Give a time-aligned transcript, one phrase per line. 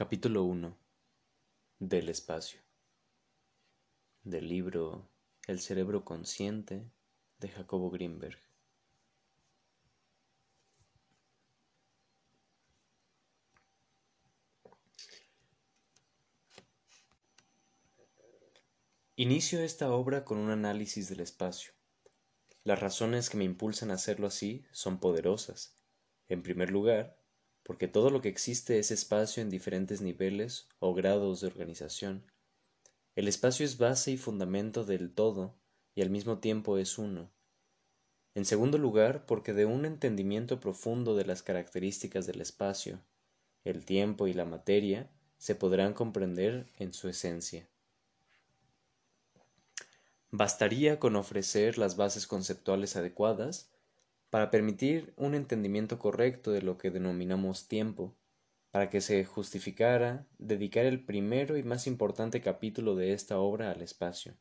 [0.00, 0.78] Capítulo 1
[1.78, 2.58] Del espacio
[4.24, 5.10] Del libro
[5.46, 6.90] El cerebro consciente
[7.38, 8.38] de Jacobo Greenberg
[19.16, 21.74] Inicio esta obra con un análisis del espacio.
[22.64, 25.78] Las razones que me impulsan a hacerlo así son poderosas.
[26.26, 27.19] En primer lugar,
[27.70, 32.24] porque todo lo que existe es espacio en diferentes niveles o grados de organización.
[33.14, 35.54] El espacio es base y fundamento del todo
[35.94, 37.30] y al mismo tiempo es uno.
[38.34, 43.04] En segundo lugar, porque de un entendimiento profundo de las características del espacio,
[43.62, 45.08] el tiempo y la materia
[45.38, 47.68] se podrán comprender en su esencia.
[50.32, 53.70] Bastaría con ofrecer las bases conceptuales adecuadas
[54.30, 58.16] para permitir un entendimiento correcto de lo que denominamos tiempo,
[58.70, 63.82] para que se justificara dedicar el primero y más importante capítulo de esta obra al
[63.82, 64.36] espacio.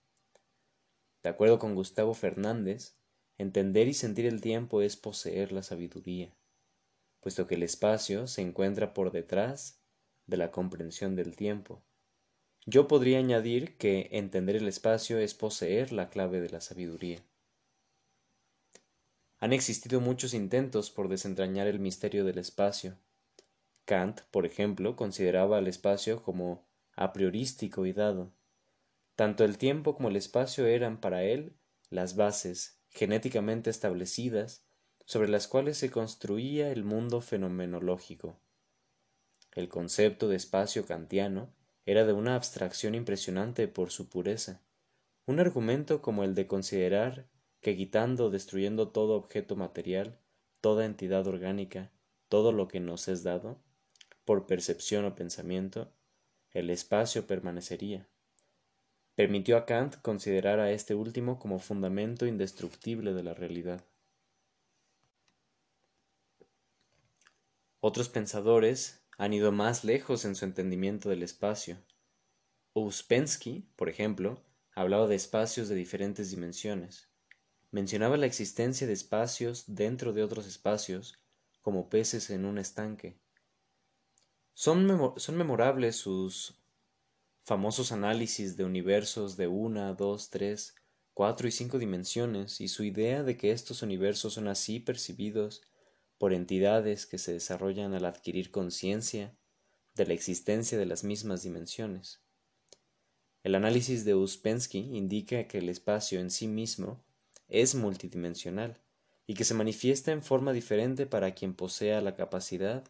[1.24, 2.96] De acuerdo con Gustavo Fernández,
[3.38, 6.36] entender y sentir el tiempo es poseer la sabiduría,
[7.20, 9.82] puesto que el espacio se encuentra por detrás
[10.28, 11.84] de la comprensión del tiempo.
[12.66, 17.24] Yo podría añadir que entender el espacio es poseer la clave de la sabiduría.
[19.40, 22.98] Han existido muchos intentos por desentrañar el misterio del espacio.
[23.86, 28.34] Kant, por ejemplo, consideraba al espacio como a priorístico y dado.
[29.16, 31.56] Tanto el tiempo como el espacio eran para él
[31.90, 34.66] las bases genéticamente establecidas
[35.06, 38.40] sobre las cuales se construía el mundo fenomenológico.
[39.54, 41.50] El concepto de espacio kantiano
[41.86, 44.62] era de una abstracción impresionante por su pureza.
[45.26, 47.28] Un argumento como el de considerar
[47.62, 50.18] que quitando o destruyendo todo objeto material,
[50.62, 51.92] toda entidad orgánica,
[52.30, 53.62] todo lo que nos es dado,
[54.24, 55.92] por percepción o pensamiento,
[56.52, 58.08] el espacio permanecería.
[59.16, 63.84] Permitió a Kant considerar a este último como fundamento indestructible de la realidad.
[67.82, 71.78] Otros pensadores han ido más lejos en su entendimiento del espacio.
[72.74, 74.42] Ouspensky, por ejemplo,
[74.74, 77.09] hablaba de espacios de diferentes dimensiones
[77.72, 81.20] mencionaba la existencia de espacios dentro de otros espacios,
[81.62, 83.18] como peces en un estanque.
[84.54, 86.56] Son, son memorables sus
[87.44, 90.76] famosos análisis de universos de una, dos, tres,
[91.14, 95.62] cuatro y cinco dimensiones y su idea de que estos universos son así percibidos
[96.18, 99.36] por entidades que se desarrollan al adquirir conciencia
[99.96, 102.22] de la existencia de las mismas dimensiones.
[103.44, 107.04] El análisis de Uspensky indica que el espacio en sí mismo
[107.50, 108.80] es multidimensional
[109.28, 112.84] y que se manifiesta en forma diferente para quien posea la capacidad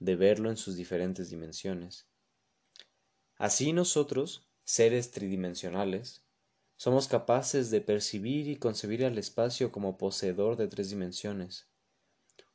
[0.00, 2.06] de verlo en sus diferentes dimensiones.
[3.36, 6.24] Así nosotros, seres tridimensionales,
[6.76, 11.66] somos capaces de percibir y concebir al espacio como poseedor de tres dimensiones.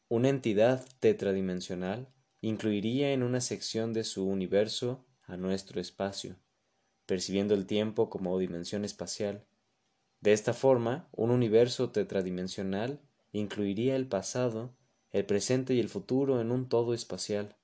[0.10, 2.08] Una entidad tetradimensional
[2.42, 6.38] incluiría en una sección de su universo a nuestro espacio,
[7.06, 9.46] percibiendo el tiempo como dimensión espacial,
[10.24, 13.02] de esta forma, un universo tetradimensional
[13.34, 14.74] incluiría el pasado,
[15.12, 17.58] el presente y el futuro en un todo espacial.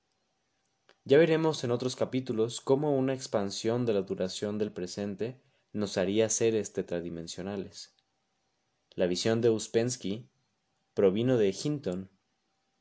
[1.06, 5.40] Ya veremos en otros capítulos cómo una expansión de la duración del presente
[5.72, 7.96] nos haría seres tetradimensionales.
[8.94, 10.28] La visión de Uspensky
[10.92, 12.10] provino de Hinton,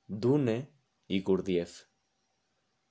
[0.08, 0.74] Dune
[1.08, 1.86] y Gurdjieff.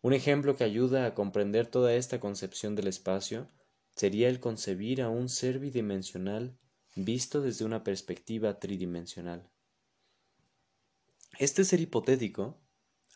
[0.00, 3.47] Un ejemplo que ayuda a comprender toda esta concepción del espacio
[3.91, 6.56] sería el concebir a un ser bidimensional
[7.04, 9.48] visto desde una perspectiva tridimensional.
[11.38, 12.59] Este ser hipotético,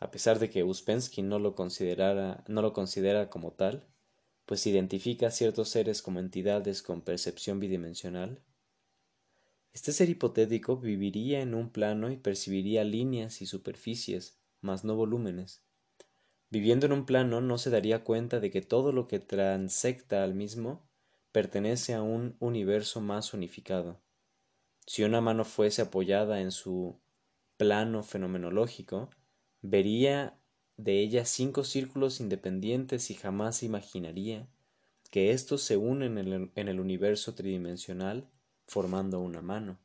[0.00, 1.54] a pesar de que Uspensky no lo,
[2.48, 3.86] no lo considera como tal,
[4.46, 8.42] pues identifica a ciertos seres como entidades con percepción bidimensional,
[9.72, 15.64] este ser hipotético viviría en un plano y percibiría líneas y superficies, mas no volúmenes.
[16.50, 20.34] Viviendo en un plano no se daría cuenta de que todo lo que transecta al
[20.34, 20.86] mismo
[21.32, 24.00] pertenece a un universo más unificado.
[24.86, 27.00] Si una mano fuese apoyada en su
[27.56, 29.10] plano fenomenológico,
[29.62, 30.38] vería
[30.76, 34.48] de ella cinco círculos independientes y jamás imaginaría
[35.10, 38.28] que éstos se unen en el, en el universo tridimensional
[38.66, 39.78] formando una mano.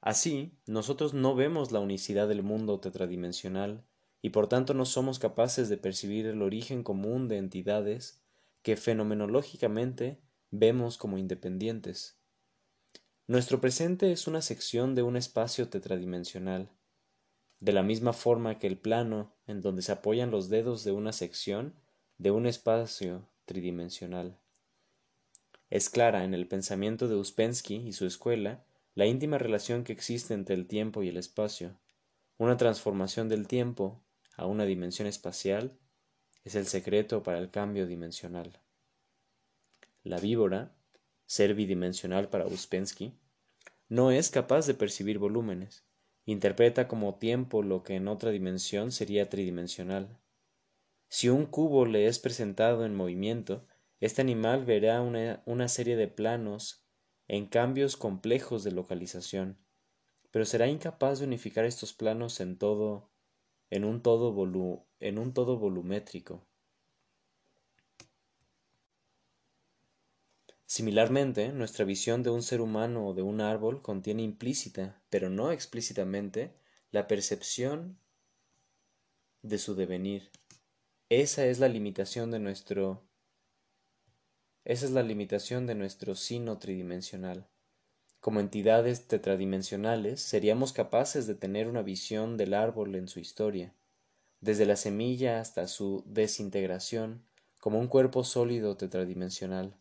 [0.00, 3.84] Así, nosotros no vemos la unicidad del mundo tetradimensional
[4.22, 8.19] y por tanto no somos capaces de percibir el origen común de entidades
[8.62, 10.20] que fenomenológicamente
[10.50, 12.18] vemos como independientes.
[13.26, 16.70] Nuestro presente es una sección de un espacio tetradimensional.
[17.60, 21.12] De la misma forma que el plano en donde se apoyan los dedos de una
[21.12, 21.74] sección
[22.18, 24.38] de un espacio tridimensional.
[25.68, 28.64] Es clara en el pensamiento de Uspensky y su escuela
[28.94, 31.78] la íntima relación que existe entre el tiempo y el espacio.
[32.38, 34.02] Una transformación del tiempo
[34.36, 35.78] a una dimensión espacial
[36.44, 38.60] es el secreto para el cambio dimensional.
[40.02, 40.74] La víbora,
[41.26, 43.14] ser bidimensional para Uspensky,
[43.88, 45.84] no es capaz de percibir volúmenes,
[46.24, 50.18] interpreta como tiempo lo que en otra dimensión sería tridimensional.
[51.08, 53.66] Si un cubo le es presentado en movimiento,
[53.98, 56.86] este animal verá una, una serie de planos
[57.28, 59.58] en cambios complejos de localización,
[60.30, 63.09] pero será incapaz de unificar estos planos en todo
[63.70, 64.34] en un todo,
[65.00, 66.46] en un todo volumétrico.
[70.66, 75.50] Similarmente, nuestra visión de un ser humano o de un árbol contiene implícita, pero no
[75.50, 76.54] explícitamente,
[76.92, 77.98] la percepción
[79.42, 80.30] de su devenir.
[81.08, 83.02] Esa es la limitación de nuestro
[84.64, 87.48] esa es la limitación de nuestro sino tridimensional.
[88.20, 93.74] Como entidades tetradimensionales, seríamos capaces de tener una visión del árbol en su historia,
[94.40, 97.24] desde la semilla hasta su desintegración,
[97.60, 99.80] como un cuerpo sólido tetradimensional.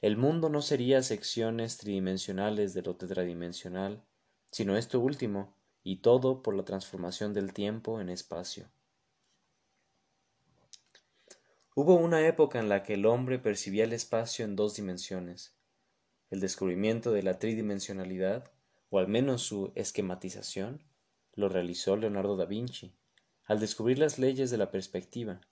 [0.00, 4.02] El mundo no sería secciones tridimensionales de lo tetradimensional,
[4.50, 5.54] sino esto último,
[5.84, 8.70] y todo por la transformación del tiempo en espacio.
[11.74, 15.54] Hubo una época en la que el hombre percibía el espacio en dos dimensiones.
[16.32, 18.50] El descubrimiento de la tridimensionalidad,
[18.88, 20.82] o al menos su esquematización,
[21.34, 22.94] lo realizó Leonardo da Vinci,
[23.44, 25.42] al descubrir las leyes de la perspectiva.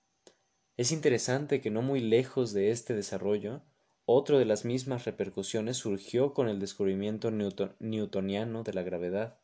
[0.78, 3.60] Es interesante que no muy lejos de este desarrollo,
[4.06, 9.38] otro de las mismas repercusiones surgió con el descubrimiento newtoniano de la gravedad.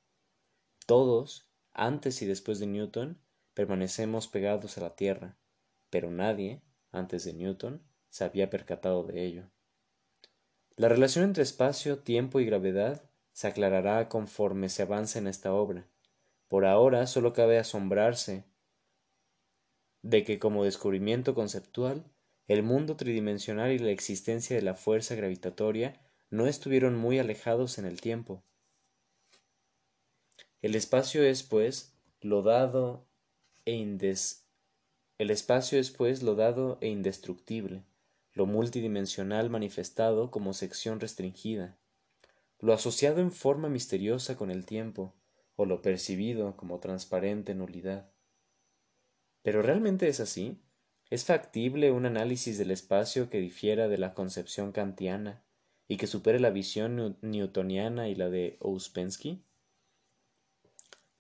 [0.87, 3.21] Todos, antes y después de Newton,
[3.53, 5.37] permanecemos pegados a la Tierra,
[5.91, 6.63] pero nadie,
[6.93, 9.51] antes de Newton, se había percatado de ello.
[10.77, 13.03] La relación entre espacio, tiempo y gravedad
[13.33, 15.87] se aclarará conforme se avance en esta obra.
[16.49, 18.45] Por ahora solo cabe asombrarse
[20.03, 22.05] de que como descubrimiento conceptual
[22.47, 26.01] el mundo tridimensional y la existencia de la fuerza gravitatoria
[26.31, 28.43] no estuvieron muy alejados en el tiempo.
[30.63, 33.07] El espacio es, pues, lo dado
[33.65, 34.47] e indes
[35.19, 37.83] el espacio es, pues, lo dado e indestructible,
[38.37, 41.79] lo multidimensional manifestado como sección restringida,
[42.61, 45.15] lo asociado en forma misteriosa con el tiempo,
[45.55, 48.11] o lo percibido como transparente nulidad.
[49.41, 50.61] ¿Pero realmente es así?
[51.09, 55.43] ¿Es factible un análisis del espacio que difiera de la concepción kantiana
[55.89, 59.47] y que supere la visión newtoniana y la de Ouspensky?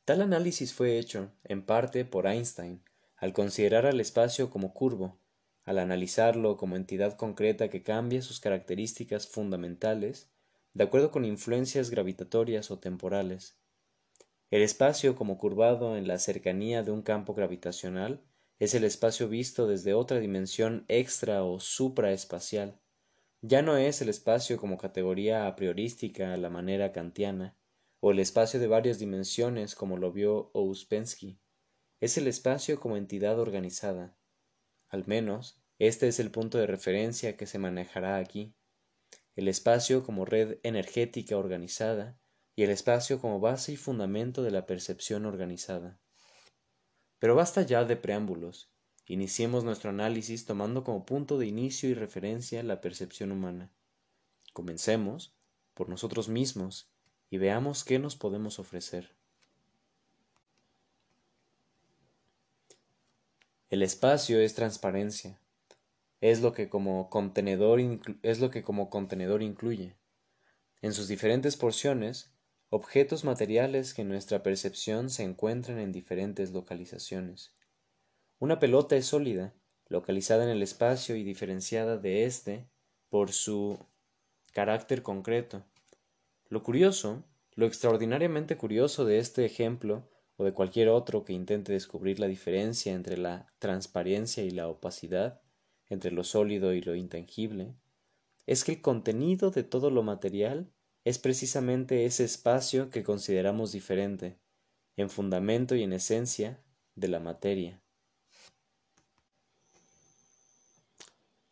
[0.05, 2.83] Tal análisis fue hecho, en parte, por Einstein,
[3.17, 5.19] al considerar al espacio como curvo,
[5.67, 10.31] al analizarlo como entidad concreta que cambia sus características fundamentales
[10.73, 13.59] de acuerdo con influencias gravitatorias o temporales.
[14.51, 18.23] El espacio como curvado en la cercanía de un campo gravitacional
[18.59, 22.81] es el espacio visto desde otra dimensión extra o supraespacial.
[23.43, 27.57] Ya no es el espacio como categoría a priorística a la manera kantiana,
[28.01, 31.39] o el espacio de varias dimensiones como lo vio Ouspensky.
[32.01, 34.17] Es el espacio como entidad organizada.
[34.88, 38.54] Al menos, este es el punto de referencia que se manejará aquí.
[39.35, 42.18] El espacio como red energética organizada
[42.54, 46.00] y el espacio como base y fundamento de la percepción organizada.
[47.18, 48.71] Pero basta ya de preámbulos.
[49.06, 53.71] Iniciemos nuestro análisis tomando como punto de inicio y referencia la percepción humana.
[54.54, 55.37] Comencemos
[55.75, 56.90] por nosotros mismos
[57.28, 59.14] y veamos qué nos podemos ofrecer.
[63.68, 65.38] El espacio es transparencia.
[66.20, 67.80] Es lo que como contenedor,
[68.23, 69.96] es lo que como contenedor incluye.
[70.82, 72.30] En sus diferentes porciones,
[72.70, 77.54] objetos materiales que en nuestra percepción se encuentran en diferentes localizaciones.
[78.38, 79.54] Una pelota es sólida,
[79.88, 82.68] localizada en el espacio y diferenciada de éste
[83.08, 83.78] por su
[84.52, 85.64] carácter concreto.
[86.49, 92.20] Lo curioso, lo extraordinariamente curioso de este ejemplo o de cualquier otro que intente descubrir
[92.20, 95.40] la diferencia entre la transparencia y la opacidad,
[95.88, 97.75] entre lo sólido y lo intangible,
[98.47, 100.73] es que el contenido de todo lo material
[101.05, 104.38] es precisamente ese espacio que consideramos diferente,
[104.97, 106.62] en fundamento y en esencia,
[106.97, 107.83] de la materia.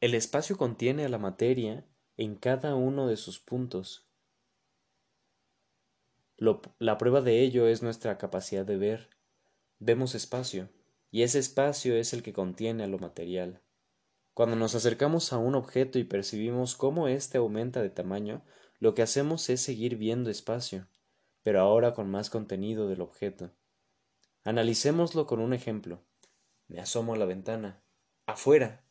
[0.01, 1.87] El espacio contiene a la materia
[2.17, 4.09] en cada uno de sus puntos.
[6.79, 9.11] la prueba de ello es nuestra capacidad de ver.
[9.79, 10.69] Vemos espacio,
[11.11, 13.64] y ese espacio es el que contiene a lo material.
[14.35, 18.43] Cuando nos acercamos a un objeto y percibimos cómo éste aumenta de tamaño,
[18.81, 20.89] lo que hacemos es seguir viendo espacio,
[21.45, 23.53] pero ahora con más contenido del objeto.
[24.43, 26.05] Analicémoslo con un ejemplo.
[26.67, 27.85] Me asomo a la ventana.
[28.27, 28.85] Afuera.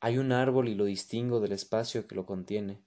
[0.00, 2.82] Hay un árbol y lo distingo del espacio que lo contiene.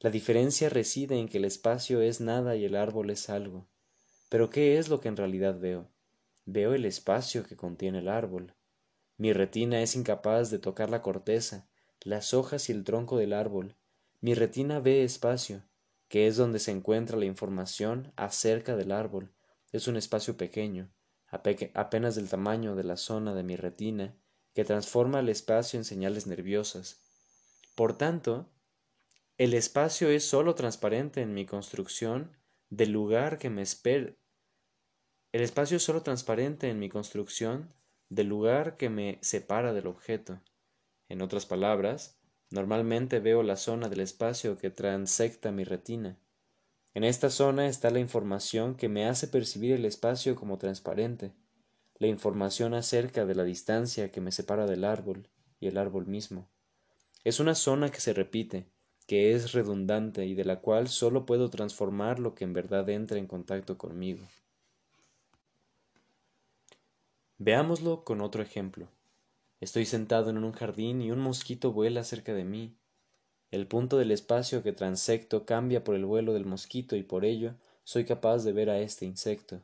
[0.00, 3.68] La diferencia reside en que el espacio es nada y el árbol es algo.
[4.28, 5.88] Pero ¿qué es lo que en realidad veo?
[6.44, 8.54] Veo el espacio que contiene el árbol.
[9.18, 11.68] Mi retina es incapaz de tocar la corteza,
[12.02, 13.76] las hojas y el tronco del árbol.
[14.20, 15.64] Mi retina ve espacio,
[16.06, 19.34] que es donde se encuentra la información acerca del árbol.
[19.72, 20.90] Es un espacio pequeño,
[21.26, 24.16] apenas del tamaño de la zona de mi retina,
[24.54, 27.00] que transforma el espacio en señales nerviosas.
[27.74, 28.48] Por tanto,
[29.36, 32.36] el espacio es sólo transparente en mi construcción
[32.70, 34.14] del lugar que me espera.
[35.32, 37.74] El espacio es sólo transparente en mi construcción
[38.08, 40.40] del lugar que me separa del objeto.
[41.08, 42.18] En otras palabras,
[42.50, 46.18] normalmente veo la zona del espacio que transecta mi retina.
[46.94, 51.34] En esta zona está la información que me hace percibir el espacio como transparente
[51.98, 56.48] la información acerca de la distancia que me separa del árbol y el árbol mismo.
[57.24, 58.70] Es una zona que se repite,
[59.06, 63.18] que es redundante y de la cual sólo puedo transformar lo que en verdad entra
[63.18, 64.24] en contacto conmigo.
[67.40, 68.88] Veámoslo con otro ejemplo.
[69.60, 72.76] Estoy sentado en un jardín y un mosquito vuela cerca de mí.
[73.52, 77.54] El punto del espacio que transecto cambia por el vuelo del mosquito y por ello
[77.84, 79.62] soy capaz de ver a este insecto.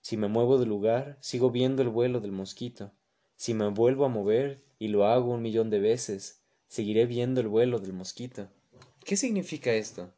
[0.00, 2.90] Si me muevo de lugar, sigo viendo el vuelo del mosquito.
[3.36, 7.46] Si me vuelvo a mover, y lo hago un millón de veces, seguiré viendo el
[7.46, 8.48] vuelo del mosquito.
[9.04, 10.12] ¿Qué significa esto?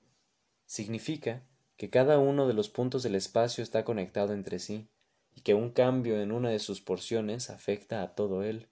[0.65, 1.43] Significa
[1.77, 4.89] que cada uno de los puntos del espacio está conectado entre sí,
[5.37, 8.69] y que un cambio en una de sus porciones afecta a todo él.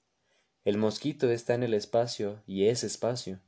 [0.64, 3.38] El mosquito está en el espacio y es espacio.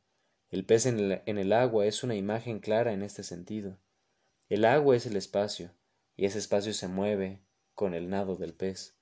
[0.50, 0.98] El pez en
[1.38, 3.78] el, agua es una imagen clara en este sentido.
[4.48, 5.72] El agua es el espacio,
[6.14, 7.40] y ese espacio se mueve,
[7.74, 8.94] con el nado del pez.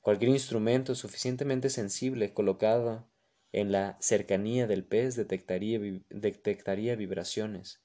[0.00, 3.06] Cualquier instrumento suficientemente sensible colocado
[3.52, 7.80] en la cercanía del pez detectaría vibraciones,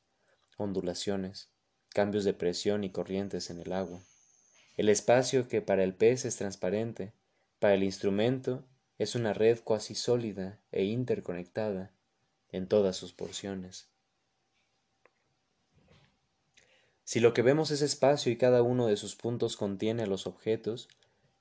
[0.57, 1.51] ondulaciones,
[1.89, 4.01] cambios de presión y corrientes en el agua.
[4.77, 7.12] El espacio que para el pez es transparente,
[7.60, 8.63] para el instrumento
[9.00, 11.91] es una red cuasi sólida e interconectada
[12.51, 13.89] en todas sus porciones.
[17.03, 20.27] Si lo que vemos es espacio y cada uno de sus puntos contiene a los
[20.27, 20.89] objetos,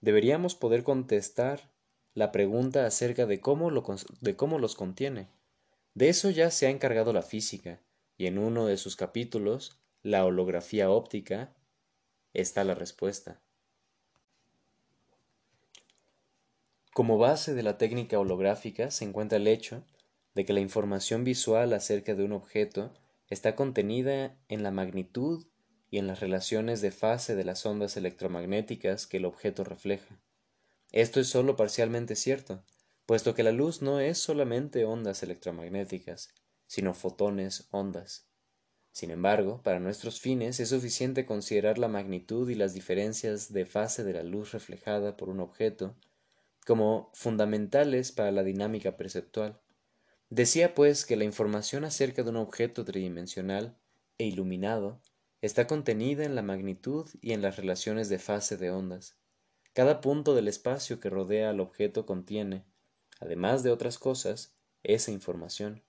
[0.01, 1.69] deberíamos poder contestar
[2.15, 3.71] la pregunta acerca de cómo,
[4.21, 5.29] de cómo los contiene.
[5.95, 7.81] De eso ya se ha encargado la física,
[8.17, 11.53] y en uno de sus capítulos, la holografía óptica,
[12.41, 13.41] está la respuesta.
[16.93, 19.85] Como base de la técnica holográfica se encuentra el hecho
[20.35, 22.93] de que la información visual acerca de un objeto
[23.29, 25.47] está contenida en la magnitud
[25.91, 30.21] y en las relaciones de fase de las ondas electromagnéticas que el objeto refleja.
[30.93, 32.63] Esto es sólo parcialmente cierto,
[33.07, 36.31] puesto que la luz no es solamente ondas electromagnéticas,
[36.67, 38.27] sino fotones ondas.
[38.97, 44.05] Sin embargo, para nuestros fines es suficiente considerar la magnitud y las diferencias de fase
[44.05, 45.95] de la luz reflejada por un objeto
[46.67, 49.61] como fundamentales para la dinámica perceptual.
[50.31, 53.77] Decía pues que la información acerca de un objeto tridimensional
[54.17, 55.03] e iluminado
[55.43, 59.19] está contenida en la magnitud y en las relaciones de fase de ondas.
[59.75, 62.65] Cada punto del espacio que rodea al objeto contiene,
[63.21, 65.83] además de otras cosas, esa información.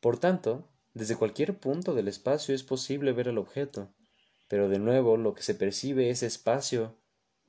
[0.00, 3.92] Por tanto, desde cualquier punto del espacio es posible ver el objeto,
[4.48, 6.96] pero de nuevo lo que se percibe es espacio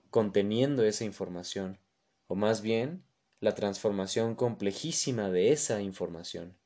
[0.09, 1.79] conteniendo esa información,
[2.27, 3.05] o más bien
[3.39, 6.57] la transformación complejísima de esa información.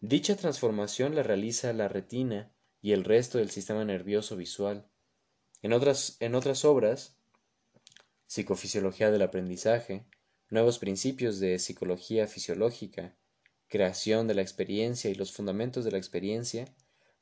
[0.00, 4.88] Dicha transformación la realiza la retina y el resto del sistema nervioso visual.
[5.62, 7.18] En otras, en otras obras,
[8.26, 10.06] Psicofisiología del aprendizaje,
[10.50, 13.16] Nuevos principios de psicología fisiológica,
[13.68, 16.66] Creación de la experiencia y los fundamentos de la experiencia,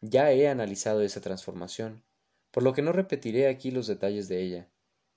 [0.00, 2.04] ya he analizado esa transformación,
[2.50, 4.70] por lo que no repetiré aquí los detalles de ella.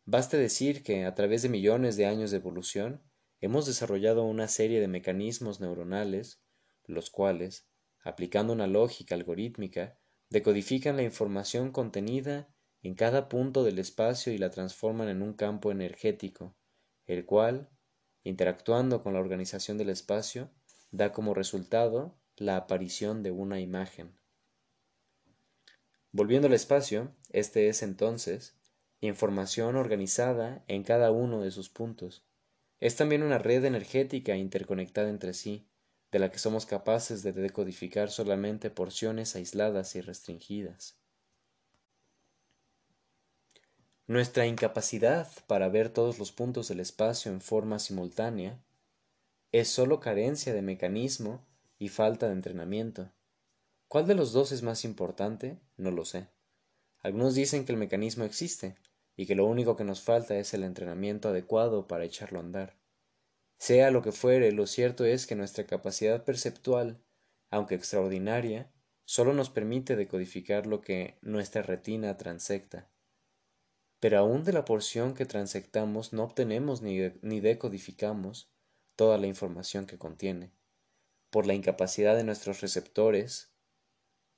[0.05, 3.01] Baste decir que, a través de millones de años de evolución,
[3.41, 6.41] hemos desarrollado una serie de mecanismos neuronales,
[6.85, 7.67] los cuales,
[8.03, 9.97] aplicando una lógica algorítmica,
[10.29, 12.47] decodifican la información contenida
[12.83, 16.55] en cada punto del espacio y la transforman en un campo energético,
[17.07, 17.71] el cual,
[18.23, 20.51] interactuando con la organización del espacio,
[20.95, 24.17] da como resultado la aparición de una imagen.
[26.11, 28.55] Volviendo al espacio, este es entonces
[29.01, 32.25] información organizada en cada uno de sus puntos.
[32.79, 35.67] Es también una red energética interconectada entre sí,
[36.11, 40.97] de la que somos capaces de decodificar solamente porciones aisladas y restringidas.
[44.07, 48.63] Nuestra incapacidad para ver todos los puntos del espacio en forma simultánea
[49.51, 51.45] es sólo carencia de mecanismo
[51.77, 53.11] y falta de entrenamiento.
[53.87, 55.59] ¿Cuál de los dos es más importante?
[55.77, 56.27] No lo sé.
[56.99, 58.75] Algunos dicen que el mecanismo existe
[59.15, 62.77] y que lo único que nos falta es el entrenamiento adecuado para echarlo a andar.
[63.57, 67.01] Sea lo que fuere, lo cierto es que nuestra capacidad perceptual,
[67.49, 68.71] aunque extraordinaria,
[69.05, 72.89] sólo nos permite decodificar lo que nuestra retina transecta
[74.05, 76.99] pero aún de la porción que transectamos no obtenemos ni,
[77.39, 78.51] decodificamos
[78.95, 80.51] toda la información que contiene,
[81.29, 83.55] por la incapacidad de nuestros receptores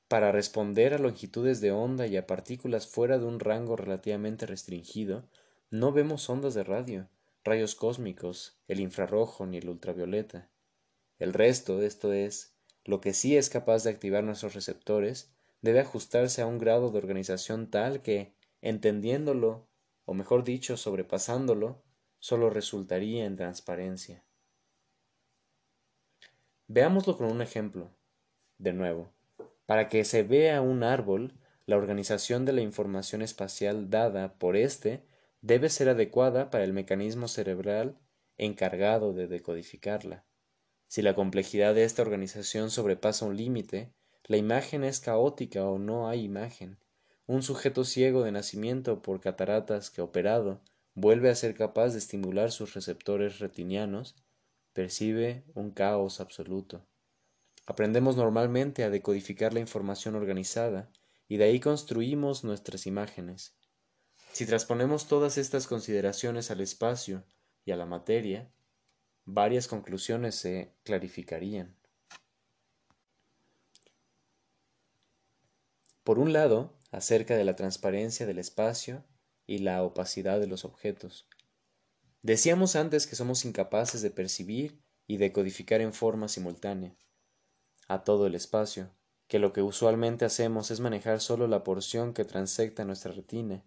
[0.08, 5.28] para responder a longitudes de onda y a partículas fuera de un rango relativamente restringido,
[5.70, 7.10] no vemos ondas de radio,
[7.44, 10.50] rayos cósmicos, el infrarrojo ni el ultravioleta.
[11.20, 16.42] El resto, esto es, lo que sí es capaz de activar nuestros receptores, debe ajustarse
[16.42, 19.68] a un grado de organización tal que, entendiéndolo,
[20.06, 21.84] o mejor dicho, sobrepasándolo,
[22.20, 24.24] solo resultaría en transparencia.
[26.68, 27.90] Veámoslo con un ejemplo.
[28.58, 29.14] De nuevo,
[29.66, 31.34] para que se vea un árbol,
[31.66, 35.06] la organización de la información espacial dada por éste
[35.42, 37.98] debe ser adecuada para el mecanismo cerebral
[38.38, 40.26] encargado de decodificarla.
[40.88, 43.94] Si la complejidad de esta organización sobrepasa un límite,
[44.26, 46.80] la imagen es caótica o no hay imagen,
[47.28, 50.62] un sujeto ciego de nacimiento por cataratas que operado
[50.96, 54.16] vuelve a ser capaz de estimular sus receptores retinianos,
[54.78, 56.86] percibe un caos absoluto.
[57.66, 60.92] Aprendemos normalmente a decodificar la información organizada
[61.28, 63.58] y de ahí construimos nuestras imágenes.
[64.34, 67.24] Si transponemos todas estas consideraciones al espacio
[67.66, 68.52] y a la materia,
[69.26, 71.76] varias conclusiones se clarificarían.
[76.04, 79.04] Por un lado, acerca de la transparencia del espacio
[79.48, 81.28] y la opacidad de los objetos.
[82.28, 86.94] Decíamos antes que somos incapaces de percibir y de codificar en forma simultánea
[87.88, 88.94] a todo el espacio,
[89.30, 93.63] que lo que usualmente hacemos es manejar solo la porción que transecta nuestra retina,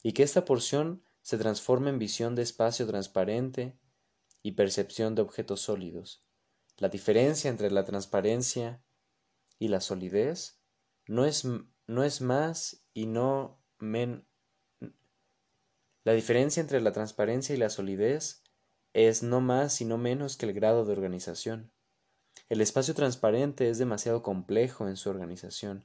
[0.00, 3.76] y que esta porción se transforma en visión de espacio transparente
[4.44, 6.24] y percepción de objetos sólidos.
[6.76, 8.80] La diferencia entre la transparencia
[9.58, 10.60] y la solidez
[11.08, 11.44] no es
[11.88, 14.24] no es más y no men
[16.04, 18.42] la diferencia entre la transparencia y la solidez
[18.92, 21.72] es no más y no menos que el grado de organización.
[22.50, 25.84] El espacio transparente es demasiado complejo en su organización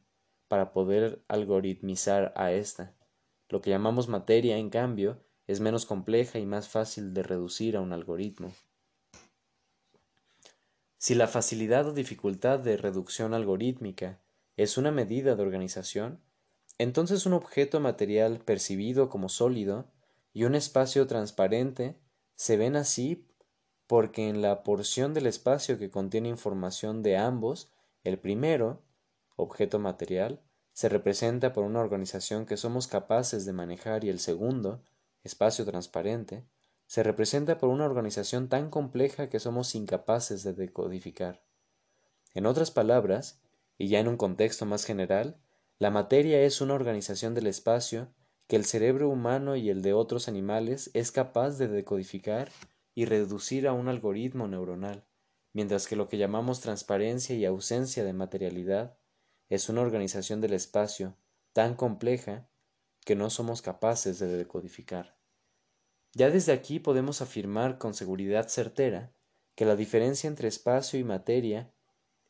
[0.50, 2.94] para poder algoritmizar a ésta.
[3.48, 7.82] Lo que llamamos materia, en cambio, es menos compleja y más fácil de reducir a
[7.82, 8.52] un algoritmo.
[10.98, 14.20] Si la facilidad o dificultad de reducción algorítmica
[14.58, 16.20] es una medida de organización,
[16.78, 19.88] entonces un objeto material percibido como sólido
[20.34, 22.00] y un espacio transparente
[22.36, 23.28] se ven así
[23.88, 27.72] porque en la porción del espacio que contiene información de ambos,
[28.04, 28.84] el primero,
[29.36, 30.42] objeto material,
[30.74, 34.84] se representa por una organización que somos capaces de manejar y el segundo,
[35.24, 36.46] espacio transparente,
[36.86, 41.44] se representa por una organización tan compleja que somos incapaces de decodificar.
[42.34, 43.42] En otras palabras,
[43.78, 45.42] y ya en un contexto más general,
[45.80, 48.14] la materia es una organización del espacio
[48.50, 52.50] que el cerebro humano y el de otros animales es capaz de decodificar
[52.96, 55.06] y reducir a un algoritmo neuronal,
[55.54, 58.98] mientras que lo que llamamos transparencia y ausencia de materialidad
[59.50, 61.16] es una organización del espacio
[61.54, 62.50] tan compleja
[63.06, 65.16] que no somos capaces de decodificar.
[66.14, 69.14] Ya desde aquí podemos afirmar con seguridad certera
[69.54, 71.72] que la diferencia entre espacio y materia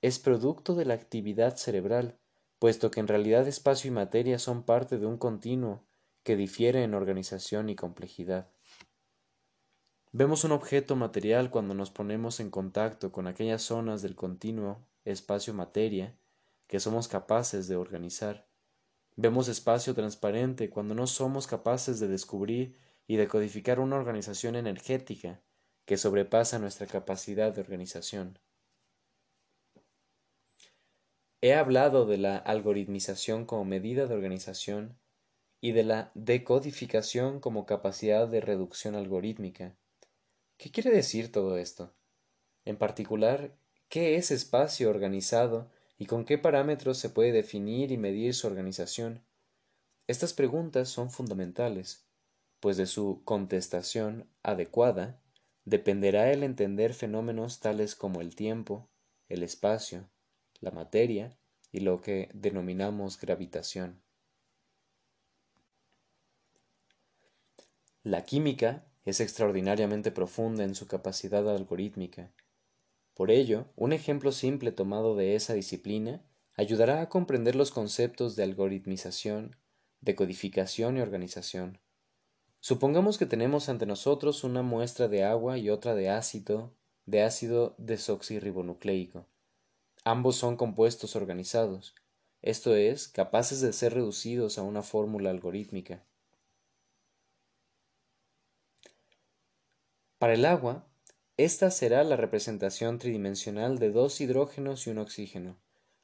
[0.01, 2.19] es producto de la actividad cerebral,
[2.59, 5.87] puesto que en realidad espacio y materia son parte de un continuo
[6.29, 8.51] que difiere en organización y complejidad.
[10.11, 16.15] Vemos un objeto material cuando nos ponemos en contacto con aquellas zonas del continuo espacio-materia
[16.67, 18.47] que somos capaces de organizar.
[19.15, 25.41] Vemos espacio transparente cuando no somos capaces de descubrir y de codificar una organización energética
[25.85, 28.37] que sobrepasa nuestra capacidad de organización.
[31.41, 34.99] He hablado de la algoritmización como medida de organización
[35.61, 39.75] y de la decodificación como capacidad de reducción algorítmica.
[40.57, 41.93] ¿Qué quiere decir todo esto?
[42.65, 43.55] En particular,
[43.89, 49.23] ¿qué es espacio organizado y con qué parámetros se puede definir y medir su organización?
[50.07, 52.05] Estas preguntas son fundamentales,
[52.59, 55.21] pues de su contestación adecuada
[55.65, 58.89] dependerá el entender fenómenos tales como el tiempo,
[59.27, 60.09] el espacio,
[60.61, 61.37] la materia
[61.71, 64.01] y lo que denominamos gravitación.
[68.03, 72.31] La química es extraordinariamente profunda en su capacidad algorítmica.
[73.13, 76.23] Por ello, un ejemplo simple tomado de esa disciplina
[76.55, 79.57] ayudará a comprender los conceptos de algoritmización,
[79.99, 81.79] decodificación y organización.
[82.61, 86.73] Supongamos que tenemos ante nosotros una muestra de agua y otra de ácido,
[87.05, 89.27] de ácido desoxirribonucleico.
[90.05, 91.95] Ambos son compuestos organizados,
[92.41, 96.05] esto es, capaces de ser reducidos a una fórmula algorítmica.
[100.19, 100.85] Para el agua,
[101.37, 105.57] esta será la representación tridimensional de dos hidrógenos y un oxígeno,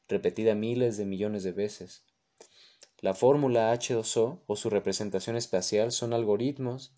[0.08, 2.06] repetida miles de millones de veces.
[3.02, 6.96] La fórmula H2O o su representación espacial son algoritmos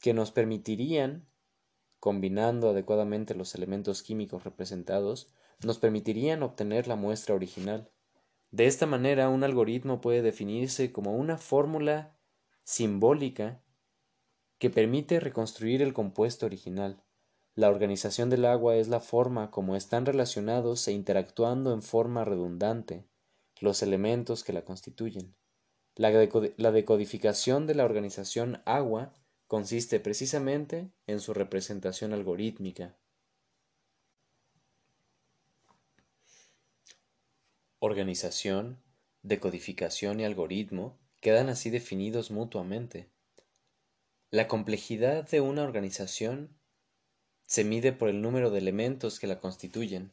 [0.00, 1.28] que nos permitirían,
[2.00, 7.88] combinando adecuadamente los elementos químicos representados, nos permitirían obtener la muestra original.
[8.50, 12.18] De esta manera, un algoritmo puede definirse como una fórmula
[12.64, 13.62] simbólica
[14.58, 17.02] que permite reconstruir el compuesto original.
[17.54, 23.06] La organización del agua es la forma como están relacionados e interactuando en forma redundante
[23.60, 25.34] los elementos que la constituyen.
[25.94, 29.14] La, decodificación de la organización agua
[29.46, 32.98] consiste precisamente en su representación algorítmica.
[37.78, 38.82] Organización,
[39.22, 43.10] decodificación y algoritmo quedan así definidos mutuamente.
[44.36, 46.54] La complejidad de una organización
[47.46, 50.12] se mide por el número de elementos que la constituyen,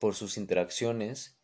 [0.00, 1.38] por sus interacciones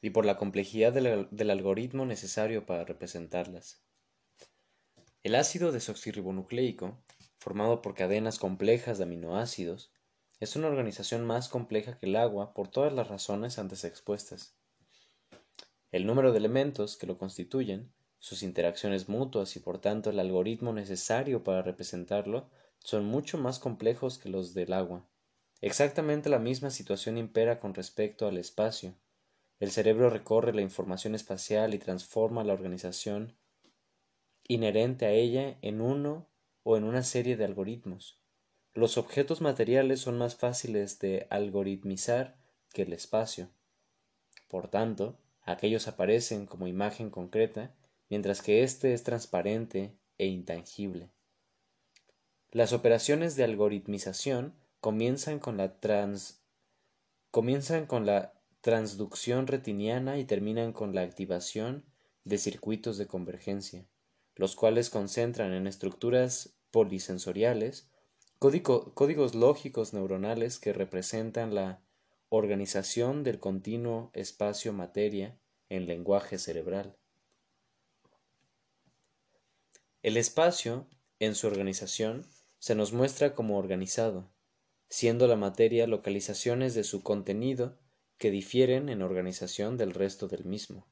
[0.00, 3.84] y por la complejidad del, algoritmo necesario para representarlas.
[5.22, 7.00] El ácido desoxirribonucleico,
[7.38, 9.92] formado por cadenas complejas de aminoácidos,
[10.40, 14.56] es una organización más compleja que el agua por todas las razones antes expuestas.
[15.92, 20.72] El número de elementos que lo constituyen, sus interacciones mutuas y por tanto el algoritmo
[20.72, 25.08] necesario para representarlo son mucho más complejos que los del agua.
[25.60, 28.94] Exactamente la misma situación impera con respecto al espacio,
[29.58, 33.36] el cerebro recorre la información espacial y transforma la organización
[34.44, 36.28] inherente a ella en uno
[36.62, 38.22] o en una serie de algoritmos.
[38.72, 42.38] Los objetos materiales son más fáciles de algoritmizar
[42.72, 43.50] que el espacio.
[44.48, 47.74] Por tanto, aquellos aparecen como imagen concreta,
[48.08, 51.10] mientras que éste es transparente e intangible.
[52.50, 56.42] Las operaciones de algoritmización comienzan con la trans
[57.30, 61.84] comienzan con la transducción retiniana y terminan con la activación
[62.24, 63.86] de circuitos de convergencia,
[64.36, 67.88] los cuales concentran en estructuras polisensoriales
[68.38, 71.80] códigos lógicos neuronales que representan la
[72.28, 75.38] organización del continuo espacio-materia
[75.68, 76.96] en lenguaje cerebral.
[80.02, 80.88] El espacio,
[81.20, 82.26] en su organización,
[82.58, 84.32] se nos muestra como organizado,
[84.88, 87.78] siendo la materia localizaciones de su contenido
[88.18, 90.88] que difieren en organización del resto del mismo.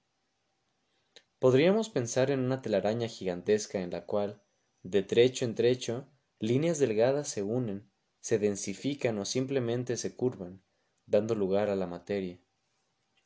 [1.41, 4.43] Podríamos pensar en una telaraña gigantesca en la cual,
[4.85, 6.07] de trecho en trecho,
[6.39, 10.63] líneas delgadas se unen, se densifican o simplemente se curvan,
[11.07, 12.39] dando lugar a la materia.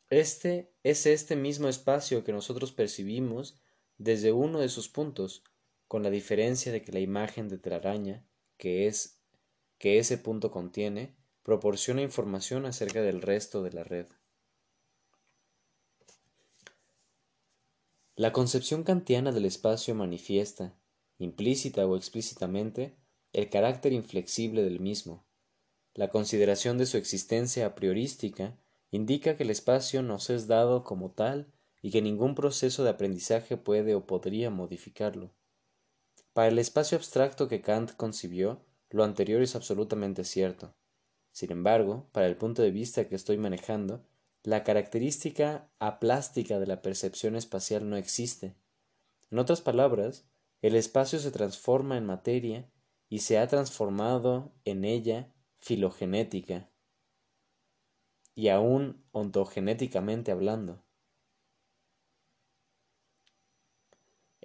[0.08, 3.60] Este es este mismo espacio que nosotros percibimos
[3.98, 5.44] desde uno de sus puntos,
[5.94, 8.26] con la diferencia de que la imagen de telaraña,
[8.56, 9.20] que es
[9.78, 14.06] que ese punto contiene, proporciona información acerca del resto de la red.
[18.16, 20.74] La concepción kantiana del espacio manifiesta,
[21.18, 22.96] implícita o explícitamente,
[23.32, 25.24] el carácter inflexible del mismo.
[25.94, 28.58] La consideración de su existencia a priorística
[28.90, 31.52] indica que el espacio nos es dado como tal
[31.82, 35.30] y que ningún proceso de aprendizaje puede o podría modificarlo.
[36.34, 40.74] Para el espacio abstracto que Kant concibió, lo anterior es absolutamente cierto.
[41.30, 44.04] Sin embargo, para el punto de vista que estoy manejando,
[44.42, 48.56] la característica aplástica de la percepción espacial no existe.
[49.30, 50.26] En otras palabras,
[50.60, 52.68] el espacio se transforma en materia
[53.08, 56.68] y se ha transformado en ella filogenética
[58.34, 60.83] y aún ontogenéticamente hablando.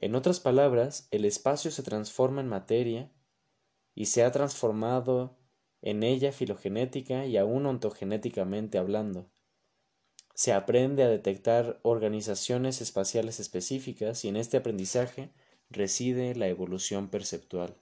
[0.01, 3.11] En otras palabras, el espacio se transforma en materia
[3.95, 5.37] y se ha transformado
[5.81, 9.29] en ella filogenética y aún ontogenéticamente hablando.
[10.33, 15.31] Se aprende a detectar organizaciones espaciales específicas y en este aprendizaje
[15.69, 17.75] reside la evolución perceptual.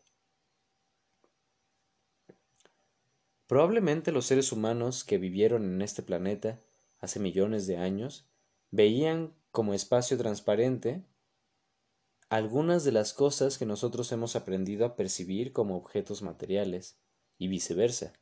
[3.46, 6.60] Probablemente los seres humanos que vivieron en este planeta
[7.00, 8.26] hace millones de años
[8.72, 11.04] veían como espacio transparente
[12.30, 16.98] algunas de las cosas que nosotros hemos aprendido a percibir como objetos materiales,
[17.38, 18.14] y viceversa.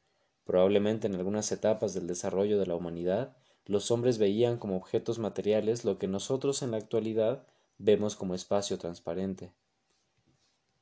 [0.43, 5.85] Probablemente en algunas etapas del desarrollo de la humanidad, los hombres veían como objetos materiales
[5.85, 9.53] lo que nosotros en la actualidad vemos como espacio transparente.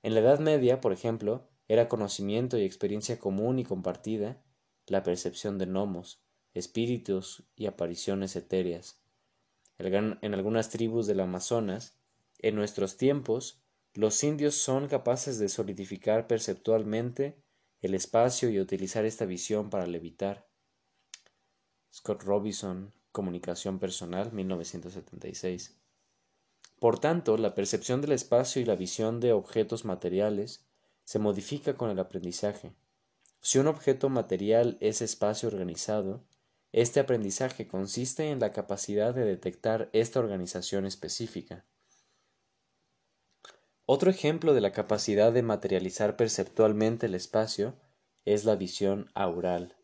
[0.01, 4.43] En la Edad Media, por ejemplo, era conocimiento y experiencia común y compartida
[4.87, 6.21] la percepción de gnomos,
[6.53, 8.99] espíritus y apariciones etéreas.
[9.77, 11.97] En algunas tribus del Amazonas,
[12.43, 17.41] en nuestros tiempos, los indios son capaces de solidificar perceptualmente
[17.81, 20.47] el espacio y utilizar esta visión para levitar.
[21.93, 25.77] Scott Robinson, Comunicación Personal, 1976.
[26.79, 30.65] Por tanto, la percepción del espacio y la visión de objetos materiales
[31.05, 32.73] se modifica con el aprendizaje.
[33.41, 36.23] Si un objeto material es espacio organizado,
[36.71, 41.65] este aprendizaje consiste en la capacidad de detectar esta organización específica.
[43.85, 47.75] Otro ejemplo de la capacidad de materializar perceptualmente el espacio
[48.23, 49.75] es la visión aural.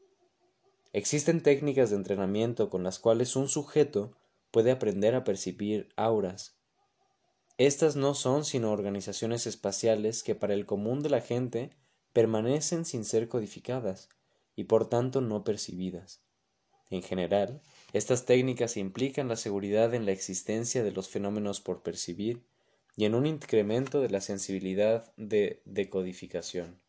[0.94, 4.16] Existen técnicas de entrenamiento con las cuales un sujeto
[4.52, 6.56] puede aprender a percibir auras.
[7.58, 11.72] Estas no son sino organizaciones espaciales que para el común de la gente
[12.14, 14.08] permanecen sin ser codificadas
[14.56, 16.22] y por tanto no percibidas.
[16.90, 22.46] En general, estas técnicas implican la seguridad en la existencia de los fenómenos por percibir
[22.96, 26.82] y en un incremento de la sensibilidad de decodificación.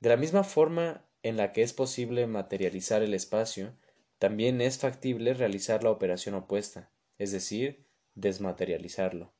[0.00, 3.76] De la misma forma en la que es posible materializar el espacio,
[4.18, 9.32] también es factible realizar la operación opuesta, es decir, desmaterializarlo.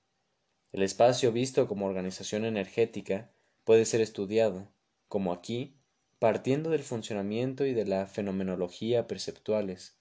[0.73, 3.31] El espacio visto como organización energética
[3.65, 4.73] puede ser estudiado,
[5.09, 5.77] como aquí,
[6.19, 9.99] partiendo del funcionamiento y de la fenomenología perceptuales.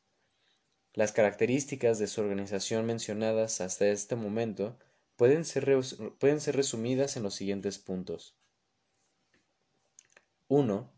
[0.94, 4.78] Las características de su organización mencionadas hasta este momento
[5.16, 5.78] pueden ser,
[6.20, 8.36] pueden ser resumidas en los siguientes puntos.
[10.50, 10.92] 1.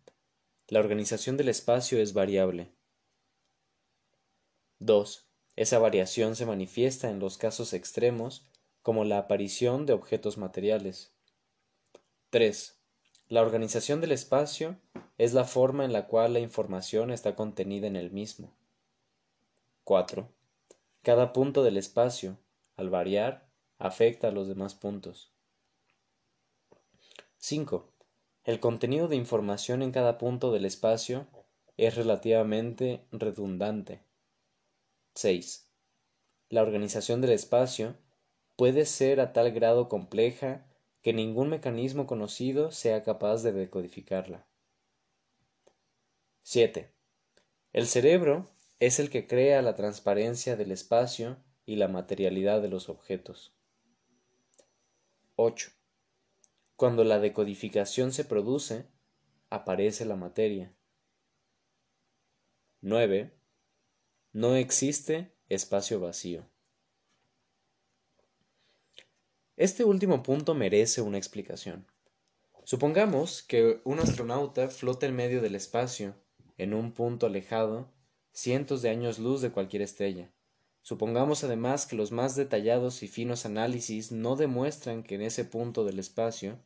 [0.69, 2.71] La organización del espacio es variable.
[4.79, 5.27] 2.
[5.55, 8.47] Esa variación se manifiesta en los casos extremos
[8.81, 11.13] como la aparición de objetos materiales.
[12.31, 12.79] 3.
[13.29, 14.79] La organización del espacio
[15.19, 18.55] es la forma en la cual la información está contenida en el mismo.
[19.83, 20.29] 4.
[21.01, 22.37] Cada punto del espacio,
[22.77, 25.33] al variar, afecta a los demás puntos.
[27.37, 27.89] 5.
[28.45, 31.27] El contenido de información en cada punto del espacio
[31.75, 34.01] es relativamente redundante.
[35.15, 35.67] 6.
[36.47, 37.97] La organización del espacio
[38.55, 40.65] puede ser a tal grado compleja
[41.01, 44.47] que ningún mecanismo conocido sea capaz de decodificarla.
[46.43, 46.93] 7.
[47.73, 52.89] El cerebro es el que crea la transparencia del espacio y la materialidad de los
[52.89, 53.55] objetos.
[55.35, 55.71] 8.
[56.75, 58.87] Cuando la decodificación se produce,
[59.49, 60.73] aparece la materia.
[62.81, 63.31] 9.
[64.33, 66.45] No existe espacio vacío.
[69.55, 71.87] Este último punto merece una explicación.
[72.63, 76.15] Supongamos que un astronauta flota en medio del espacio,
[76.57, 77.91] en un punto alejado,
[78.33, 80.33] cientos de años luz de cualquier estrella.
[80.81, 85.85] Supongamos además que los más detallados y finos análisis no demuestran que en ese punto
[85.85, 86.59] del espacio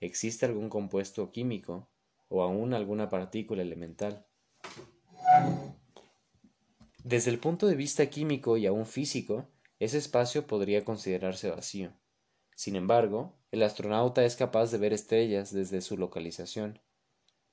[0.00, 1.88] existe algún compuesto químico
[2.28, 4.26] o aún alguna partícula elemental.
[7.02, 11.92] Desde el punto de vista químico y aún físico, ese espacio podría considerarse vacío.
[12.54, 16.80] Sin embargo, el astronauta es capaz de ver estrellas desde su localización.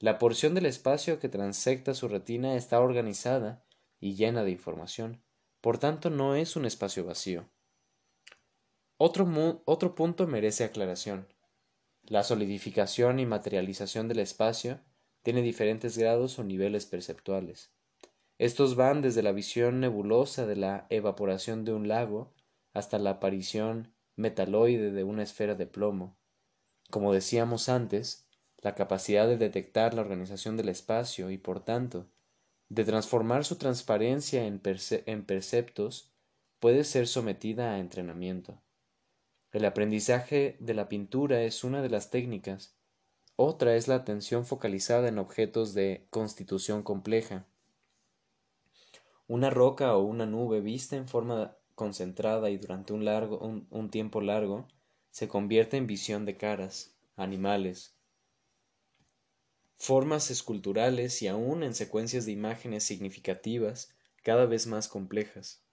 [0.01, 3.63] La porción del espacio que transecta su retina está organizada
[3.99, 5.21] y llena de información,
[5.61, 7.47] por tanto no es un espacio vacío.
[8.97, 11.27] Otro, otro punto merece aclaración.
[12.01, 14.79] La solidificación y materialización del espacio
[15.21, 17.71] tiene diferentes grados o niveles perceptuales.
[18.39, 22.33] Estos van desde la visión nebulosa de la evaporación de un lago
[22.73, 26.17] hasta la aparición metaloide de una esfera de plomo.
[26.89, 28.27] Como decíamos antes,
[28.61, 32.07] la capacidad de detectar la organización del espacio y, por tanto,
[32.69, 34.61] de transformar su transparencia en,
[35.05, 36.11] en perceptos
[36.59, 38.61] puede ser sometida a entrenamiento.
[39.51, 42.77] El aprendizaje de la pintura es una de las técnicas.
[43.35, 47.45] Otra es la atención focalizada en objetos de constitución compleja.
[49.27, 54.21] Una roca o una nube vista en forma concentrada y durante un, largo, un, tiempo
[54.21, 54.67] largo,
[55.09, 57.95] se convierte en visión de caras, animales,
[59.81, 63.91] formas esculturales y aún en secuencias de imágenes significativas
[64.21, 65.63] cada vez más complejas.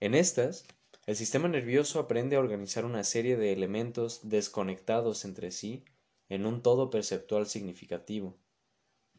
[0.00, 0.64] En estas,
[1.04, 5.84] el sistema nervioso aprende a organizar una serie de elementos desconectados entre sí
[6.30, 8.38] en un todo perceptual significativo.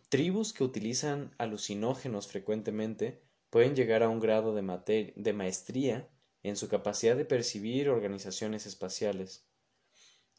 [0.09, 6.09] Tribus que utilizan alucinógenos frecuentemente pueden llegar a un grado de, de maestría
[6.41, 9.45] en su capacidad de percibir organizaciones espaciales.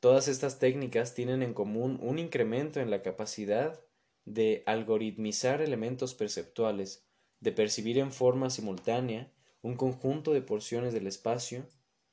[0.03, 3.81] Todas estas técnicas tienen en común un incremento en la capacidad
[4.25, 7.07] de algoritmizar elementos perceptuales,
[7.39, 11.69] de percibir en forma simultánea un conjunto de porciones del espacio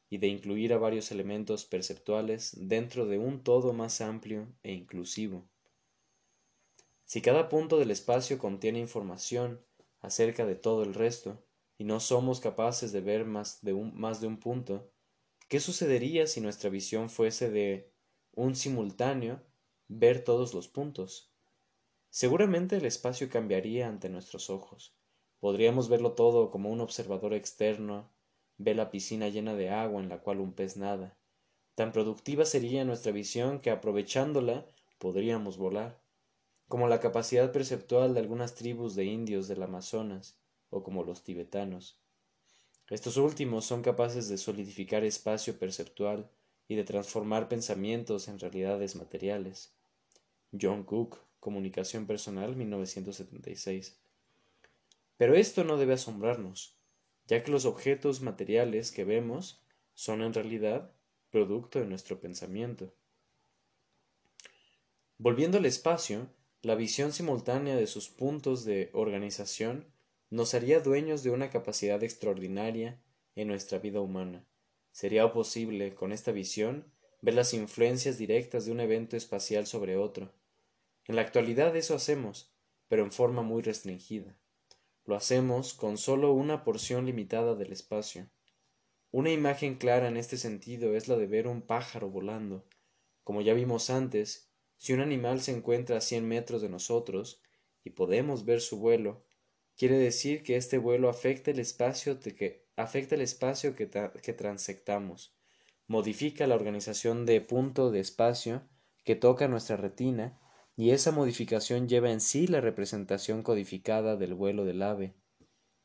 [0.08, 5.50] y de incluir a varios elementos perceptuales dentro de un todo más amplio e inclusivo.
[7.06, 9.66] Si cada punto del espacio contiene información
[10.00, 11.44] acerca de todo el resto,
[11.80, 14.92] y no somos capaces de ver más de un, punto,
[15.50, 17.92] ¿qué sucedería si nuestra visión fuese de
[18.34, 19.42] un simultáneo
[19.88, 21.34] ver todos los puntos?
[22.10, 24.96] Seguramente el espacio cambiaría ante nuestros ojos.
[25.40, 28.12] Podríamos verlo todo como un observador externo
[28.58, 31.18] ve la piscina llena de agua en la cual un pez nada.
[31.76, 34.68] Tan productiva sería nuestra visión que aprovechándola
[35.00, 36.04] podríamos volar,
[36.68, 40.38] como la capacidad perceptual de algunas tribus de indios del Amazonas,
[40.70, 42.00] o como los tibetanos.
[42.90, 46.30] Estos últimos son capaces de solidificar espacio perceptual
[46.68, 49.74] y de transformar pensamientos en realidades materiales.
[50.60, 54.00] John Cook, Comunicación Personal, 1976.
[55.18, 56.78] Pero esto no debe asombrarnos,
[57.28, 59.62] ya que los objetos materiales que vemos
[59.94, 60.92] son en realidad
[61.30, 62.94] producto de nuestro pensamiento.
[65.18, 66.28] Volviendo al espacio,
[66.62, 69.86] la visión simultánea de sus puntos de organización
[70.30, 73.02] nos haría dueños de una capacidad extraordinaria
[73.36, 74.46] en nuestra vida humana.
[74.92, 80.32] Sería posible, con esta visión, ver las influencias directas de un evento espacial sobre otro.
[81.06, 82.54] En la actualidad eso hacemos,
[82.88, 84.38] pero en forma muy restringida.
[85.06, 88.30] Lo hacemos con solo una porción limitada del espacio.
[89.12, 92.68] Una imagen clara en este sentido es la de ver un pájaro volando.
[93.24, 97.42] Como ya vimos antes, si un animal se encuentra a cien metros de nosotros
[97.84, 99.26] y podemos ver su vuelo,
[99.80, 105.34] quiere decir que este vuelo afecta el espacio, que, afecta el espacio que, que transectamos,
[105.88, 108.68] modifica la organización de punto de espacio
[109.06, 110.38] que toca nuestra retina
[110.76, 115.16] y esa modificación lleva en sí la representación codificada del vuelo del ave.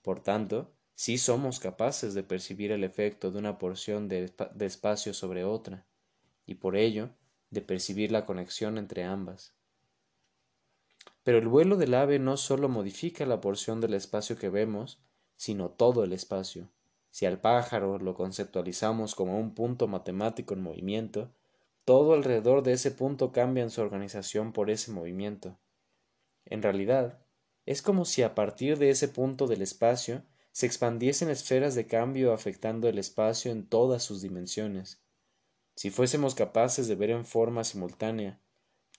[0.03, 5.15] Por tanto, sí somos capaces de percibir el efecto de una porción de, de espacio
[5.15, 5.87] sobre otra,
[6.47, 7.11] y por ello
[7.51, 9.55] de percibir la conexión entre ambas.
[11.25, 15.01] Pero el vuelo del ave no sólo modifica la porción del espacio que vemos,
[15.37, 16.69] sino todo el espacio.
[17.11, 21.33] Si al pájaro lo conceptualizamos como un punto matemático en movimiento,
[21.85, 25.59] todo alrededor de ese punto cambia en su organización por ese movimiento.
[26.45, 27.19] En realidad,
[27.67, 32.33] es como si a partir de ese punto del espacio se expandiesen esferas de cambio
[32.35, 35.01] afectando el espacio en todas sus dimensiones.
[35.75, 38.39] Si fuésemos capaces de ver en forma simultánea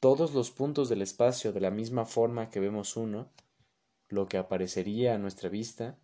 [0.06, 3.32] todos los puntos del espacio de la misma forma que vemos uno,
[4.08, 5.98] lo que aparecería a nuestra vista